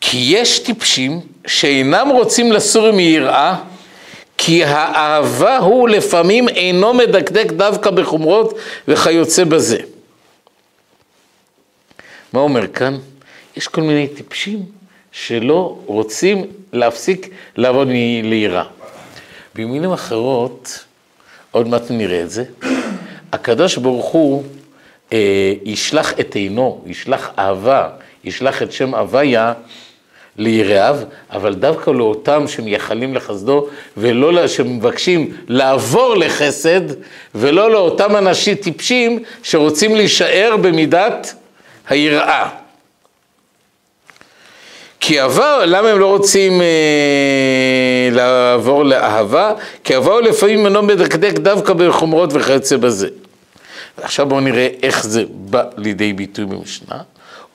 כי 0.00 0.18
יש 0.30 0.58
טיפשים 0.58 1.20
שאינם 1.46 2.08
רוצים 2.08 2.52
לסור 2.52 2.90
מיראה, 2.90 3.56
כי 4.38 4.64
האהבה 4.64 5.58
הוא 5.58 5.88
לפעמים 5.88 6.48
אינו 6.48 6.94
מדקדק 6.94 7.52
דווקא 7.52 7.90
בחומרות 7.90 8.58
וכיוצא 8.88 9.44
בזה. 9.44 9.78
מה 12.32 12.40
אומר 12.40 12.66
כאן? 12.66 12.98
יש 13.56 13.68
כל 13.68 13.80
מיני 13.80 14.08
טיפשים 14.08 14.79
שלא 15.12 15.78
רוצים 15.86 16.46
להפסיק 16.72 17.28
לעבוד 17.56 17.88
מלירה. 17.90 18.64
במילים 19.54 19.92
אחרות, 19.92 20.84
עוד 21.50 21.68
מעט 21.68 21.90
נראה 21.90 22.22
את 22.22 22.30
זה, 22.30 22.44
הקדוש 23.32 23.76
ברוך 23.76 24.06
הוא 24.06 24.42
אה, 25.12 25.52
ישלח 25.64 26.20
את 26.20 26.34
עינו, 26.34 26.84
ישלח 26.86 27.30
אהבה, 27.38 27.88
ישלח 28.24 28.62
את 28.62 28.72
שם 28.72 28.94
הוויה 28.94 29.52
ליראיו, 30.36 30.96
אבל 31.30 31.54
דווקא 31.54 31.90
לאותם 31.90 32.48
שמייחלים 32.48 33.14
לחסדו, 33.14 33.66
ולא 33.96 34.46
שמבקשים 34.46 35.36
לעבור 35.48 36.16
לחסד, 36.16 36.80
ולא 37.34 37.70
לאותם 37.70 38.16
אנשים 38.16 38.54
טיפשים 38.54 39.22
שרוצים 39.42 39.94
להישאר 39.94 40.56
במידת 40.62 41.34
היראה. 41.88 42.59
כי 45.00 45.20
אהבה, 45.20 45.66
למה 45.66 45.88
הם 45.88 45.98
לא 45.98 46.06
רוצים 46.06 46.60
אה, 46.60 48.08
לעבור 48.12 48.84
לאהבה? 48.84 49.52
כי 49.84 49.94
אהבה 49.94 50.12
הוא 50.12 50.20
לפעמים 50.20 50.66
אינו 50.66 50.82
מדקדק 50.82 51.38
דווקא 51.38 51.72
בחומרות 51.72 52.30
וכיוצא 52.32 52.76
בזה. 52.76 53.08
עכשיו 54.02 54.26
בואו 54.26 54.40
נראה 54.40 54.68
איך 54.82 55.06
זה 55.06 55.24
בא 55.30 55.62
לידי 55.76 56.12
ביטוי 56.12 56.44
במשנה. 56.44 56.96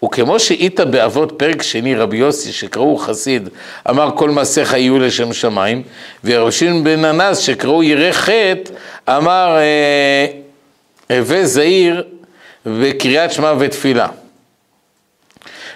וכמו 0.05 0.39
שאית 0.39 0.79
באבות 0.79 1.34
פרק 1.38 1.62
שני 1.62 1.95
רבי 1.95 2.17
יוסי 2.17 2.51
שקראו 2.51 2.97
חסיד 2.97 3.49
אמר 3.89 4.10
כל 4.15 4.29
מעשיך 4.29 4.73
יהיו 4.73 4.99
לשם 4.99 5.34
שמיים 5.34 5.81
ורבי 6.23 6.51
שמעון 6.51 6.84
בן 6.84 7.05
אנס 7.05 7.38
שקראו 7.38 7.84
ירא 7.84 8.12
חטא 8.12 8.71
אמר 9.10 9.58
אה, 9.58 10.25
הווה 11.17 11.45
זהיר 11.45 12.03
וקריאת 12.65 13.31
שמע 13.31 13.53
ותפילה 13.60 14.08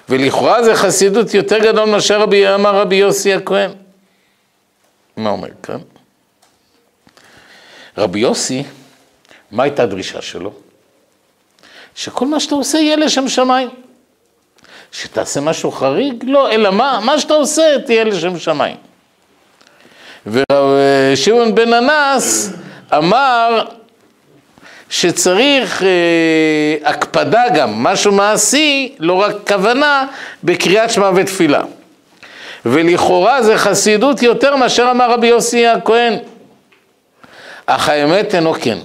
ולכאורה 0.09 0.63
זה 0.63 0.75
חסידות 0.75 1.33
יותר 1.33 1.59
גדול 1.59 1.89
מאשר 1.89 2.21
רבי, 2.21 2.53
אמר 2.53 2.75
רבי 2.75 2.95
יוסי 2.95 3.33
הכהן. 3.33 3.71
מה 5.17 5.29
אומר 5.29 5.49
כאן? 5.63 5.77
רבי 7.97 8.19
יוסי, 8.19 8.63
מה 9.51 9.63
הייתה 9.63 9.83
הדרישה 9.83 10.21
שלו? 10.21 10.53
שכל 11.95 12.25
מה 12.25 12.39
שאתה 12.39 12.55
עושה 12.55 12.77
יהיה 12.77 12.95
לשם 12.95 13.27
שמיים. 13.27 13.69
שתעשה 14.91 15.41
משהו 15.41 15.71
חריג? 15.71 16.23
לא, 16.27 16.51
אלא 16.51 16.71
מה, 16.71 16.99
מה 17.03 17.19
שאתה 17.19 17.33
עושה 17.33 17.63
תהיה 17.85 18.03
לשם 18.03 18.39
שמיים. 18.39 18.77
ושמעון 20.25 21.55
בן 21.55 21.73
אנס 21.73 22.53
אמר 22.97 23.65
שצריך 24.89 25.83
אה, 25.83 26.89
הקפדה 26.89 27.43
גם, 27.55 27.83
משהו 27.83 28.11
מעשי, 28.11 28.95
לא 28.99 29.13
רק 29.13 29.35
כוונה, 29.47 30.05
בקריאת 30.43 30.89
שמע 30.89 31.11
ותפילה. 31.15 31.61
ולכאורה 32.65 33.43
זה 33.43 33.57
חסידות 33.57 34.21
יותר 34.21 34.55
מאשר 34.55 34.87
אמר 34.91 35.11
רבי 35.11 35.27
יוסי 35.27 35.67
הכהן. 35.67 36.13
אך 37.65 37.89
האמת 37.89 38.35
אינו 38.35 38.53
כן, 38.53 38.77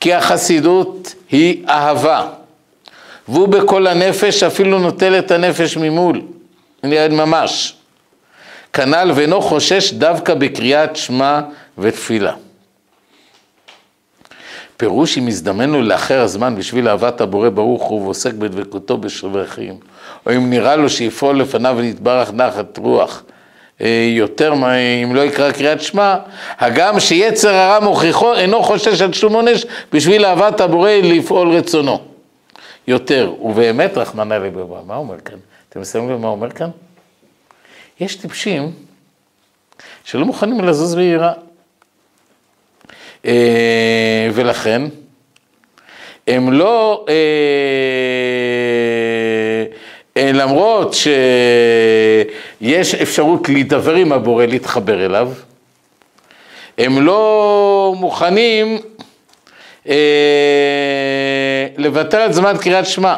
כי 0.00 0.14
החסידות 0.14 1.14
היא 1.30 1.64
אהבה, 1.68 2.26
והוא 3.28 3.48
בכל 3.48 3.86
הנפש 3.86 4.42
אפילו 4.42 4.78
נוטל 4.78 5.18
את 5.18 5.30
הנפש 5.30 5.76
ממול, 5.76 6.20
ממש. 7.10 7.74
כנ"ל 8.72 9.12
ואינו 9.14 9.40
חושש 9.40 9.92
דווקא 9.92 10.34
בקריאת 10.34 10.96
שמע 10.96 11.40
ותפילה. 11.78 12.32
פירוש 14.82 15.18
אם 15.18 15.28
יזדמן 15.28 15.70
לו 15.70 15.82
לאחר 15.82 16.20
הזמן 16.20 16.56
בשביל 16.56 16.88
אהבת 16.88 17.20
הבורא 17.20 17.48
ברוך 17.48 17.82
הוא 17.82 18.02
ועוסק 18.02 18.34
בדבקותו 18.34 18.98
בשבחים, 18.98 19.76
או 20.26 20.36
אם 20.36 20.50
נראה 20.50 20.76
לו 20.76 20.90
שיפעול 20.90 21.40
לפניו 21.40 21.74
ונתברך 21.78 22.32
נחת 22.32 22.78
רוח, 22.78 23.22
אה, 23.80 24.08
יותר 24.10 24.52
אם 25.04 25.14
לא 25.14 25.20
יקרא 25.20 25.52
קריאת 25.52 25.80
שמע, 25.80 26.16
הגם 26.58 27.00
שיצר 27.00 27.54
הרע 27.54 27.80
מוכיחו 27.80 28.34
אינו 28.34 28.62
חושש 28.62 29.02
על 29.02 29.12
שום 29.12 29.34
עונש 29.34 29.66
בשביל 29.92 30.24
אהבת 30.24 30.60
הבורא 30.60 30.90
לפעול 30.90 31.48
רצונו. 31.48 32.00
יותר, 32.86 33.32
ובאמת 33.42 33.98
רחמנא 33.98 34.34
ליבבה, 34.34 34.76
מה 34.86 34.96
אומר 34.96 35.20
כאן? 35.20 35.38
אתם 35.68 35.84
שמים 35.84 36.10
לב 36.10 36.20
מה 36.20 36.28
אומר 36.28 36.50
כאן? 36.50 36.70
יש 38.00 38.16
טיפשים 38.16 38.72
שלא 40.04 40.24
מוכנים 40.24 40.60
לזוז 40.60 40.94
ביראה. 40.94 41.32
אה, 43.26 44.28
ולכן, 44.34 44.82
הם 46.28 46.52
לא, 46.52 47.04
אה, 47.08 47.14
אה, 50.16 50.32
למרות 50.32 50.94
שיש 50.94 52.94
אפשרות 52.94 53.48
להידבר 53.48 53.94
עם 53.94 54.12
הבורא, 54.12 54.46
להתחבר 54.46 55.06
אליו, 55.06 55.32
הם 56.78 57.02
לא 57.02 57.94
מוכנים 57.96 58.78
לוותר 61.78 62.18
על 62.18 62.32
זמן 62.32 62.56
קריאת 62.60 62.86
שמע. 62.86 63.14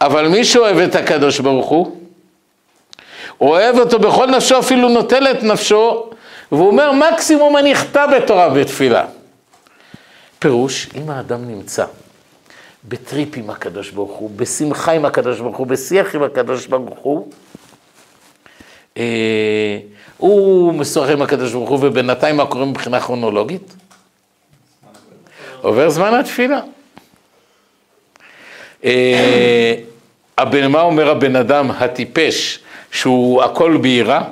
אבל 0.00 0.28
מי 0.28 0.44
שאוהב 0.44 0.78
את 0.78 0.94
הקדוש 0.94 1.40
ברוך 1.40 1.68
הוא, 1.68 1.96
אוהב 3.40 3.78
אותו 3.78 3.98
בכל 3.98 4.26
נפשו, 4.26 4.58
אפילו 4.58 4.88
נוטל 4.88 5.30
את 5.30 5.42
נפשו 5.42 6.04
והוא 6.52 6.66
אומר, 6.66 6.92
מקסימום 6.92 7.56
אני 7.56 7.72
אכתב 7.72 8.08
בתורה 8.16 8.48
בתפילה. 8.48 9.04
פירוש, 10.38 10.88
אם 10.94 11.10
האדם 11.10 11.48
נמצא 11.48 11.84
בטריפ 12.88 13.36
עם 13.36 13.50
הקדוש 13.50 13.90
ברוך 13.90 14.18
הוא, 14.18 14.30
בשמחה 14.36 14.92
עם 14.92 15.04
הקדוש 15.04 15.40
ברוך 15.40 15.56
הוא, 15.56 15.66
בשיח 15.66 16.14
עם 16.14 16.22
הקדוש 16.22 16.66
ברוך 16.66 16.98
הוא, 16.98 17.28
אה, 18.96 19.78
הוא 20.16 20.74
משוחח 20.74 21.10
עם 21.10 21.22
הקדוש 21.22 21.52
ברוך 21.52 21.70
הוא, 21.70 21.78
ובינתיים 21.82 22.36
מה 22.36 22.46
קורה 22.46 22.64
מבחינה 22.64 23.00
כרונולוגית? 23.00 23.74
עובר 25.62 25.90
זמן 25.90 26.14
התפילה. 26.14 26.60
אה, 28.84 29.74
מה 30.68 30.80
אומר 30.80 31.08
הבן 31.10 31.36
אדם 31.36 31.70
הטיפש, 31.70 32.58
שהוא 32.90 33.42
הכל 33.42 33.76
ביראה? 33.76 34.22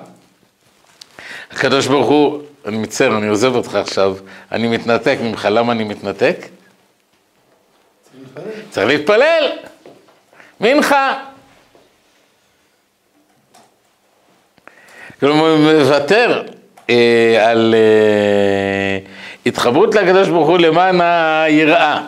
הקדוש 1.51 1.87
ברוך 1.87 2.09
הוא, 2.09 2.43
אני 2.67 2.77
מצטער, 2.77 3.19
אני 3.19 3.29
עוזב 3.29 3.55
אותך 3.55 3.75
עכשיו, 3.75 4.17
אני 4.53 4.69
מתנתק 4.69 5.17
ממך, 5.23 5.49
למה 5.51 5.73
אני 5.73 5.85
מתנתק? 5.85 6.37
צריך 8.71 8.87
להתפלל. 8.87 9.49
מנחה. 10.61 11.15
כלומר, 15.21 15.57
מוותר 15.57 16.43
אה, 16.91 17.51
על 17.51 17.75
אה, 17.75 18.99
התחברות 19.47 19.95
לקדוש 19.95 20.29
ברוך 20.29 20.49
הוא 20.49 20.59
למען 20.59 21.01
היראה. 21.01 22.03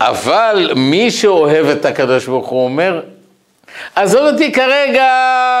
אבל 0.00 0.72
מי 0.76 1.10
שאוהב 1.10 1.66
את 1.66 1.84
הקדוש 1.84 2.26
ברוך 2.26 2.48
הוא 2.48 2.64
אומר, 2.64 3.02
עזוב 3.94 4.26
אותי 4.26 4.52
כרגע 4.52 5.12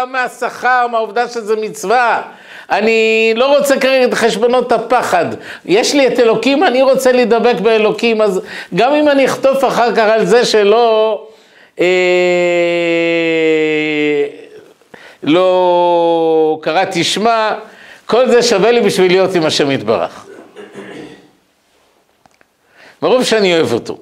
מהשכר, 0.08 0.86
מהעובדה 0.86 1.28
שזה 1.28 1.56
מצווה. 1.56 2.22
אני 2.70 3.32
לא 3.36 3.56
רוצה 3.56 3.80
כרגע 3.80 4.04
את 4.04 4.14
חשבונות 4.14 4.72
הפחד. 4.72 5.26
יש 5.64 5.94
לי 5.94 6.06
את 6.06 6.20
אלוקים, 6.20 6.64
אני 6.64 6.82
רוצה 6.82 7.12
להידבק 7.12 7.60
באלוקים, 7.60 8.22
אז 8.22 8.40
גם 8.74 8.92
אם 8.94 9.08
אני 9.08 9.24
אחטוף 9.24 9.64
אחר 9.64 9.94
כך 9.94 10.08
על 10.12 10.24
זה 10.24 10.44
שלא... 10.44 11.26
אה, 11.80 11.86
לא 15.22 16.58
קראתי 16.62 17.04
שמע, 17.04 17.54
כל 18.06 18.28
זה 18.28 18.42
שווה 18.42 18.70
לי 18.70 18.80
בשביל 18.80 19.12
להיות 19.12 19.34
עם 19.34 19.46
השם 19.46 19.70
יתברך. 19.70 20.26
מרוב 23.02 23.24
שאני 23.24 23.54
אוהב 23.54 23.72
אותו. 23.72 23.98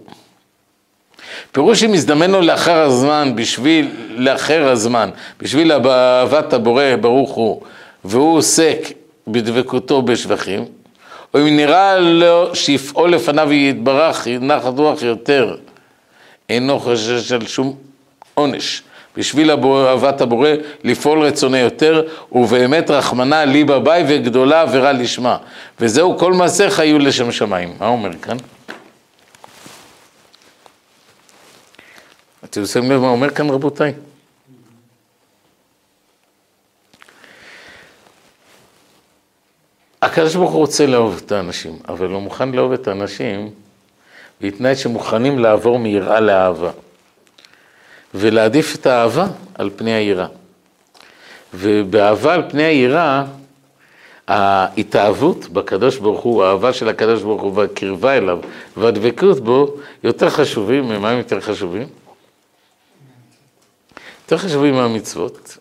פירוש 1.52 1.84
אם 1.84 1.92
מזדמן 1.92 2.30
לו 2.30 2.40
לאחר 2.40 2.80
הזמן, 2.80 3.32
בשביל, 3.34 3.90
לאחר 4.10 4.68
הזמן, 4.68 5.10
בשביל 5.40 5.72
אהבת 5.72 6.52
הבורא 6.52 6.84
ברוך 7.00 7.30
הוא, 7.30 7.62
והוא 8.09 8.36
עוסק 8.36 8.78
בדבקותו 9.26 10.02
בשבחים, 10.02 10.64
או 11.34 11.40
אם 11.40 11.56
נראה 11.56 11.98
לו 11.98 12.56
שיפעול 12.56 13.11
לפניו 13.11 13.52
יתברך, 13.52 14.26
נחת 14.40 14.78
רוח 14.78 15.02
יותר, 15.02 15.56
אינו 16.48 16.80
חושש 16.80 17.32
על 17.32 17.46
שום 17.46 17.76
עונש. 18.34 18.82
בשביל 19.16 19.50
אהבת 19.50 20.20
הבורא, 20.20 20.48
לפעול 20.84 21.22
רצוני 21.22 21.59
יותר, 21.59 22.02
ובאמת 22.32 22.90
רחמנה 22.90 23.44
לי 23.44 23.64
בבית 23.64 24.06
וגדולה 24.09 24.61
עבירה 24.61 24.92
לשמה. 24.92 25.36
וזהו 25.80 26.18
כל 26.18 26.32
מעשיך 26.32 26.78
יהיו 26.78 26.98
לשם 26.98 27.32
שמיים. 27.32 27.74
מה 27.80 27.88
אומר 27.88 28.11
כאן? 28.22 28.36
אתם 32.44 32.66
שמים 32.66 32.90
לב 32.90 33.00
מה 33.00 33.09
אומר 33.09 33.30
כאן 33.30 33.50
רבותיי? 33.50 33.92
הקדוש 40.03 40.34
ברוך 40.34 40.51
הוא 40.51 40.61
רוצה 40.61 40.86
לאהוב 40.86 41.20
את 41.24 41.32
האנשים, 41.32 41.78
אבל 41.88 42.09
הוא 42.09 42.22
מוכן 42.22 42.53
לאהוב 42.53 42.72
את 42.72 42.88
האנשים 42.88 43.51
בתנאי 44.40 44.76
שמוכנים 44.76 45.38
לעבור 45.38 45.78
מיראה 45.78 46.20
לאהבה. 46.20 46.70
ולהעדיף 48.14 48.74
את 48.74 48.86
האהבה 48.86 49.26
על 49.55 49.70
פני 49.76 49.92
היראה. 49.92 50.26
ובאהבה 51.55 52.34
על 52.34 52.42
פני 52.51 52.62
היראה, 52.62 53.24
ההתאהבות 54.28 55.49
בקדוש 55.49 55.96
ברוך 55.96 56.20
הוא, 56.20 56.44
האהבה 56.44 56.72
של 56.72 56.88
הקדוש 56.88 57.22
ברוך 57.22 57.42
הוא 57.42 57.53
והקרבה 57.55 58.16
אליו 58.16 58.38
והדבקות 58.76 59.40
בו, 59.40 59.74
יותר 60.05 60.30
חשובים, 60.30 60.88
ממה 60.88 61.11
הם 61.11 61.18
יותר 61.18 61.40
חשובים? 61.40 61.86
יותר 64.22 64.38
חשובים 64.38 64.74
מהמצוות. 64.74 65.59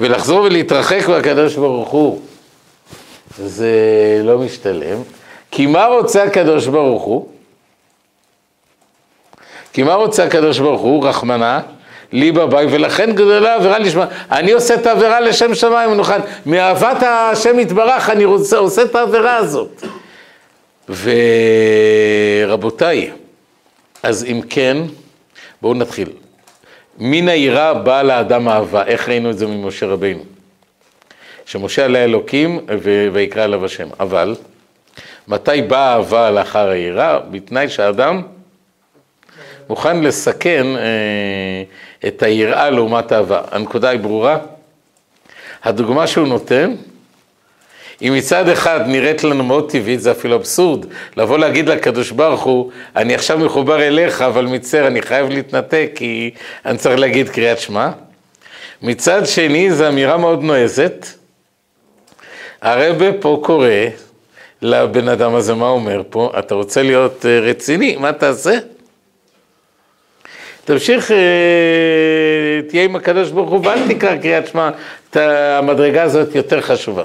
ולחזור 0.00 0.40
ולהתרחק 0.40 1.08
מהקדוש 1.08 1.56
ברוך 1.56 1.88
הוא, 1.88 2.22
זה 3.38 3.70
לא 4.24 4.38
משתלם. 4.38 4.96
כי 5.50 5.66
מה 5.66 5.86
רוצה 5.86 6.22
הקדוש 6.22 6.66
ברוך 6.66 7.02
הוא? 7.02 7.28
כי 9.72 9.82
מה 9.82 9.94
רוצה 9.94 10.24
הקדוש 10.24 10.58
ברוך 10.58 10.80
הוא? 10.80 11.06
רחמנה, 11.06 11.60
לי 12.12 12.32
בבית, 12.32 12.68
ולכן 12.72 13.12
גדולה 13.12 13.54
עבירה 13.54 13.78
לשמה. 13.78 14.06
אני 14.30 14.52
עושה 14.52 14.74
את 14.74 14.86
העבירה 14.86 15.20
לשם 15.20 15.54
שמיים 15.54 15.92
ונוכל. 15.92 16.18
מאהבת 16.46 17.02
השם 17.02 17.58
יתברך 17.58 18.10
אני 18.10 18.24
רוצה, 18.24 18.56
עושה 18.56 18.82
את 18.82 18.94
העבירה 18.94 19.36
הזאת. 19.36 19.84
ורבותיי, 22.48 23.10
אז 24.02 24.24
אם 24.24 24.40
כן, 24.48 24.76
בואו 25.62 25.74
נתחיל. 25.74 26.08
מן 26.98 27.28
היראה 27.28 27.74
באה 27.74 28.02
לאדם 28.02 28.48
אהבה, 28.48 28.84
איך 28.84 29.08
ראינו 29.08 29.30
את 29.30 29.38
זה 29.38 29.46
ממשה 29.46 29.86
רבינו? 29.86 30.20
שמשה 31.50 31.84
עלה 31.84 32.04
אלוקים 32.04 32.60
ויקרא 33.12 33.44
אליו 33.44 33.64
השם. 33.64 33.88
אבל, 34.00 34.36
מתי 35.28 35.62
באה 35.68 35.94
אהבה 35.94 36.30
לאחר 36.30 36.68
היראה? 36.68 37.18
בתנאי 37.30 37.68
שהאדם 37.68 38.22
מוכן 39.68 40.02
לסכן 40.02 40.66
אה, 40.76 41.62
את 42.08 42.22
היראה 42.22 42.70
לעומת 42.70 43.12
אהבה. 43.12 43.40
הנקודה 43.50 43.88
היא 43.88 44.00
ברורה? 44.00 44.38
הדוגמה 45.64 46.06
שהוא 46.06 46.28
נותן, 46.28 46.74
היא 48.00 48.12
מצד 48.12 48.48
אחד 48.48 48.80
נראית 48.86 49.24
לנו 49.24 49.44
מאוד 49.44 49.70
טבעית, 49.70 50.00
זה 50.00 50.10
אפילו 50.10 50.36
אבסורד, 50.36 50.86
לבוא 51.16 51.38
להגיד 51.38 51.68
לקדוש 51.68 52.10
ברוך 52.10 52.42
הוא, 52.42 52.70
אני 52.96 53.14
עכשיו 53.14 53.38
מחובר 53.38 53.82
אליך, 53.82 54.22
אבל 54.22 54.46
מצטער, 54.46 54.86
אני 54.86 55.02
חייב 55.02 55.30
להתנתק, 55.30 55.90
כי 55.94 56.30
אני 56.66 56.78
צריך 56.78 57.00
להגיד 57.00 57.28
קריאת 57.28 57.58
שמע. 57.58 57.90
מצד 58.82 59.26
שני, 59.26 59.72
זו 59.72 59.88
אמירה 59.88 60.16
מאוד 60.16 60.42
נועזת. 60.42 61.19
הרבה 62.62 63.12
פה 63.12 63.40
קורא 63.44 63.68
לבן 64.62 65.08
אדם 65.08 65.34
הזה, 65.34 65.54
מה 65.54 65.68
אומר 65.68 66.02
פה? 66.10 66.32
אתה 66.38 66.54
רוצה 66.54 66.82
להיות 66.82 67.26
אה, 67.26 67.40
רציני, 67.40 67.96
מה 67.96 68.12
תעשה? 68.12 68.58
תמשיך, 70.64 71.10
אה, 71.10 71.16
תהיה 72.68 72.84
עם 72.84 72.96
הקדוש 72.96 73.30
ברוך 73.30 73.50
הוא 73.50 73.60
ואל 73.66 73.94
תקרא 73.94 74.16
קריאת 74.16 74.46
שמע, 74.46 74.70
המדרגה 75.14 76.02
הזאת 76.02 76.34
יותר 76.34 76.60
חשובה. 76.60 77.04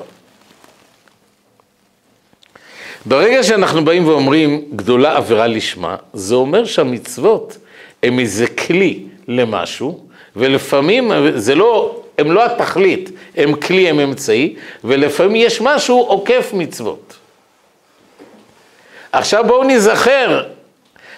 ברגע 3.05 3.43
שאנחנו 3.43 3.85
באים 3.85 4.07
ואומרים 4.07 4.65
גדולה 4.75 5.17
עבירה 5.17 5.47
לשמה, 5.47 5.95
זה 6.13 6.35
אומר 6.35 6.65
שהמצוות 6.65 7.57
הם 8.03 8.19
איזה 8.19 8.47
כלי 8.47 9.03
למשהו, 9.27 10.07
ולפעמים 10.35 11.11
זה 11.35 11.55
לא, 11.55 12.01
הם 12.17 12.31
לא 12.31 12.45
התכלית, 12.45 13.09
הם 13.37 13.55
כלי, 13.55 13.89
הם 13.89 13.99
אמצעי, 13.99 14.55
ולפעמים 14.83 15.35
יש 15.35 15.61
משהו 15.61 15.99
עוקף 15.99 16.49
מצוות. 16.53 17.15
עכשיו 19.11 19.43
בואו 19.47 19.63
נזכר, 19.63 20.47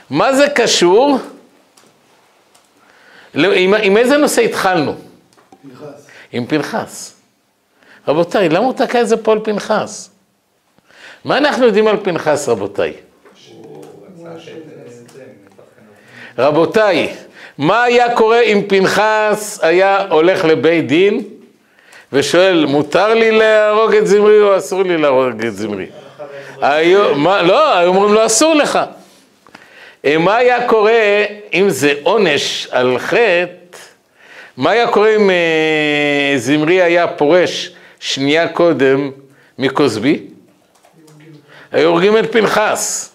מה 0.10 0.34
זה 0.34 0.48
קשור? 0.56 1.18
לא, 3.34 3.54
עם, 3.54 3.74
עם 3.74 3.98
איזה 3.98 4.18
נושא 4.18 4.42
התחלנו? 4.42 4.96
פנחס. 5.62 6.08
עם 6.32 6.46
פנחס. 6.46 7.14
רבותיי, 8.08 8.50
למה 8.50 8.66
הוא 8.66 8.74
תקע 8.74 9.02
את 9.02 9.08
זה 9.08 9.18
פה 9.18 9.32
על 9.32 9.40
פנחס? 9.44 10.10
מה 11.26 11.38
אנחנו 11.38 11.66
יודעים 11.66 11.88
על 11.88 11.98
פנחס, 12.04 12.50
רבותיי? 12.50 12.94
רבותיי, 16.38 17.16
מה 17.58 17.84
היה 17.84 18.16
קורה 18.16 18.42
אם 18.42 18.62
פנחס 18.68 19.60
היה 19.62 20.08
הולך 20.10 20.46
לבית 20.46 20.88
דין 20.88 21.24
ושואל, 22.14 22.66
מותר 22.66 23.14
לי 23.14 23.32
להרוג 23.32 23.96
את 23.96 24.08
זמרי 24.08 24.42
או 24.42 24.58
אסור 24.58 24.84
לי 24.84 24.98
להרוג 24.98 25.46
את 25.46 25.56
זמרי? 25.56 25.86
היו, 26.62 27.16
מה, 27.16 27.42
לא, 27.42 27.78
היו 27.78 27.88
אומרים 27.90 28.14
לו, 28.14 28.26
אסור 28.26 28.54
לך. 28.56 28.80
אה, 30.06 30.18
מה 30.18 30.36
היה 30.36 30.68
קורה 30.68 31.24
אם 31.54 31.70
זה 31.70 31.94
עונש 32.04 32.68
על 32.72 33.00
חטא? 33.00 33.78
מה 34.58 34.72
היה 34.72 34.88
קורה 34.88 35.16
אם 35.16 35.30
אה, 35.30 36.34
זמרי 36.38 36.82
היה 36.82 37.08
פורש 37.08 37.72
שנייה 38.00 38.48
קודם 38.48 39.12
מכוסבי? 39.60 40.22
היו 41.72 41.90
הורגים 41.90 42.18
את 42.18 42.32
פנחס. 42.32 43.12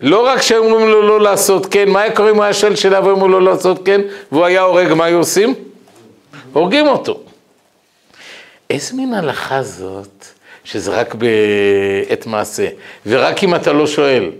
לא 0.00 0.26
רק 0.26 0.42
שהיו 0.42 0.64
אומרים 0.64 0.88
לו 0.88 1.02
לא 1.02 1.20
לעשות 1.20 1.66
כן, 1.70 1.88
מה 1.88 2.00
היה 2.00 2.16
קורה 2.16 2.30
אם 2.30 2.36
הוא 2.36 2.44
היה 2.44 2.52
שואל 2.52 2.76
שאלה 2.76 3.04
ואומרים 3.04 3.32
לו 3.32 3.40
לא 3.40 3.52
לעשות 3.52 3.86
כן, 3.86 4.00
והוא 4.32 4.44
היה 4.44 4.62
הורג, 4.62 4.92
מה 4.92 5.04
היו 5.04 5.18
עושים? 5.18 5.54
הורגים 6.52 6.86
אותו. 6.86 7.20
איזה 8.70 8.94
מין 8.94 9.14
הלכה 9.14 9.62
זאת, 9.62 10.24
שזה 10.64 10.90
רק 10.90 11.14
בעת 11.14 12.26
מעשה, 12.26 12.68
ורק 13.06 13.44
אם 13.44 13.54
אתה 13.54 13.72
לא 13.72 13.86
שואל. 13.86 14.30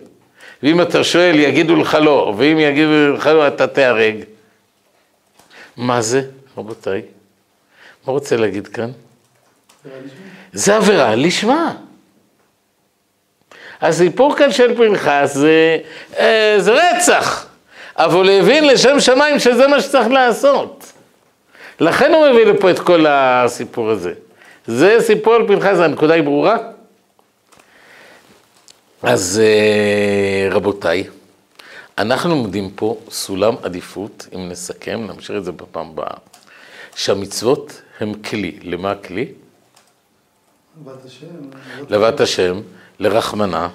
ואם 0.62 0.80
אתה 0.80 1.04
שואל, 1.04 1.34
יגידו 1.38 1.76
לך 1.76 1.94
לא, 1.94 2.34
ואם 2.38 2.58
יגידו 2.58 3.12
לך 3.14 3.26
לא, 3.26 3.48
אתה 3.48 3.66
תיהרג. 3.66 4.16
מה 5.76 6.02
זה, 6.02 6.22
רבותיי? 6.58 7.02
מה 8.06 8.12
רוצה 8.12 8.36
להגיד 8.36 8.66
כאן? 8.66 8.90
זה 10.52 10.76
עבירה 10.76 11.14
לשמה. 11.14 11.74
הסיפור 13.80 14.36
כאן 14.36 14.52
של 14.52 14.76
פנחס 14.76 15.34
זה, 15.34 15.78
אה, 16.18 16.56
זה 16.58 16.72
רצח, 16.72 17.46
אבל 17.96 18.28
הוא 18.28 18.30
הבין 18.30 18.66
לשם 18.66 19.00
שמיים 19.00 19.38
שזה 19.38 19.66
מה 19.66 19.80
שצריך 19.80 20.08
לעשות. 20.08 20.92
לכן 21.80 22.14
הוא 22.14 22.28
מביא 22.28 22.46
לפה 22.46 22.70
את 22.70 22.78
כל 22.78 23.06
הסיפור 23.08 23.90
הזה. 23.90 24.12
זה 24.66 24.96
סיפור 25.00 25.34
על 25.34 25.46
פנחס, 25.46 25.78
הנקודה 25.78 26.14
היא 26.14 26.22
ברורה? 26.22 26.56
אז 29.02 29.40
אה, 29.44 30.48
רבותיי, 30.50 31.04
אנחנו 31.98 32.30
עומדים 32.34 32.70
פה 32.70 32.96
סולם 33.10 33.54
עדיפות, 33.62 34.26
אם 34.34 34.48
נסכם, 34.48 35.06
נמשיך 35.06 35.36
את 35.36 35.44
זה 35.44 35.52
בפעם 35.52 35.90
הבאה, 35.90 36.16
שהמצוות 36.94 37.82
הם 38.00 38.14
כלי. 38.14 38.58
למה 38.62 38.90
הכלי? 38.90 39.32
לבת 41.88 42.20
השם, 42.20 42.60
לרחמנה, 42.98 43.68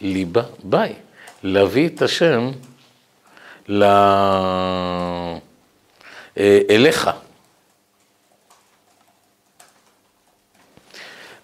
ליבה 0.00 0.42
ביי. 0.64 0.94
להביא 1.42 1.88
את 1.88 2.02
השם 2.02 2.50
ל... 3.68 3.82
אה, 6.38 6.60
אליך. 6.70 7.10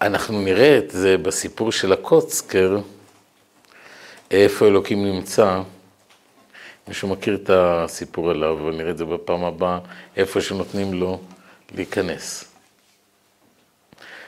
אנחנו 0.01 0.42
נראה 0.42 0.78
את 0.78 0.90
זה 0.90 1.18
בסיפור 1.18 1.72
של 1.72 1.92
הקוצקר, 1.92 2.78
איפה 4.30 4.66
אלוקים 4.66 5.07
נמצא. 5.07 5.61
מישהו 6.88 7.09
מכיר 7.09 7.34
את 7.34 7.51
הסיפור 7.53 8.30
עליו, 8.30 8.59
אבל 8.61 8.76
נראה 8.76 8.90
את 8.90 8.99
זה 8.99 9.05
בפעם 9.05 9.45
הבאה, 9.45 9.78
איפה 10.16 10.40
שנותנים 10.40 10.95
לו 10.95 11.20
להיכנס. 11.74 12.45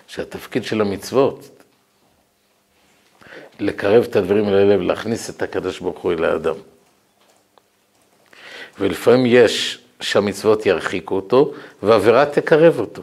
שהתפקיד 0.07 0.65
של 0.65 0.81
המצוות, 0.81 1.56
לקרב 3.61 4.05
את 4.05 4.17
הדברים 4.17 4.49
אל 4.49 4.55
הלב, 4.55 4.81
להכניס 4.81 5.31
את 5.31 5.43
הקדוש 5.43 5.81
ברוך 5.81 5.99
הוא 5.99 6.13
אל 6.13 6.25
האדם. 6.25 6.55
ולפעמים 8.79 9.27
יש 9.27 9.79
שהמצוות 10.01 10.67
ירחיקו 10.67 11.17
אותו, 11.17 11.53
והעבירה 11.83 12.27
תקרב 12.27 12.79
אותו. 12.81 13.03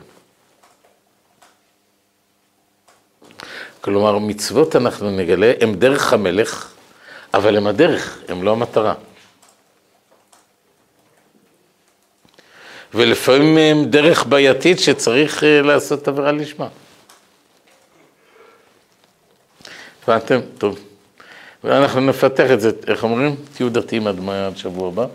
כלומר, 3.82 4.18
מצוות 4.18 4.76
אנחנו 4.76 5.12
נגלה, 5.12 5.54
הם 5.62 5.74
דרך 5.74 6.14
המלך, 6.14 6.74
אבל 7.34 7.58
הם 7.58 7.68
הדרך, 7.68 8.20
הם 8.28 8.44
לא 8.44 8.52
המטרה. 8.52 8.94
ולפעמים 12.94 13.58
הם 13.58 13.86
דרך 13.86 14.26
בעייתית 14.26 14.80
שצריך 14.80 15.44
אה, 15.44 15.62
לעשות 15.62 16.08
עבירה 16.08 16.32
לשמה. 16.32 16.68
הבנתם? 20.08 20.40
טוב. 20.58 20.80
ואנחנו 21.64 22.02
נפתח 22.02 22.52
את 22.54 22.62
זה, 22.62 22.72
איך 22.88 23.04
אומרים? 23.04 23.36
תהיו 23.54 23.70
דתיים 23.70 24.08
עד 24.08 24.58
שבוע 24.58 24.88
הבא. 24.88 25.06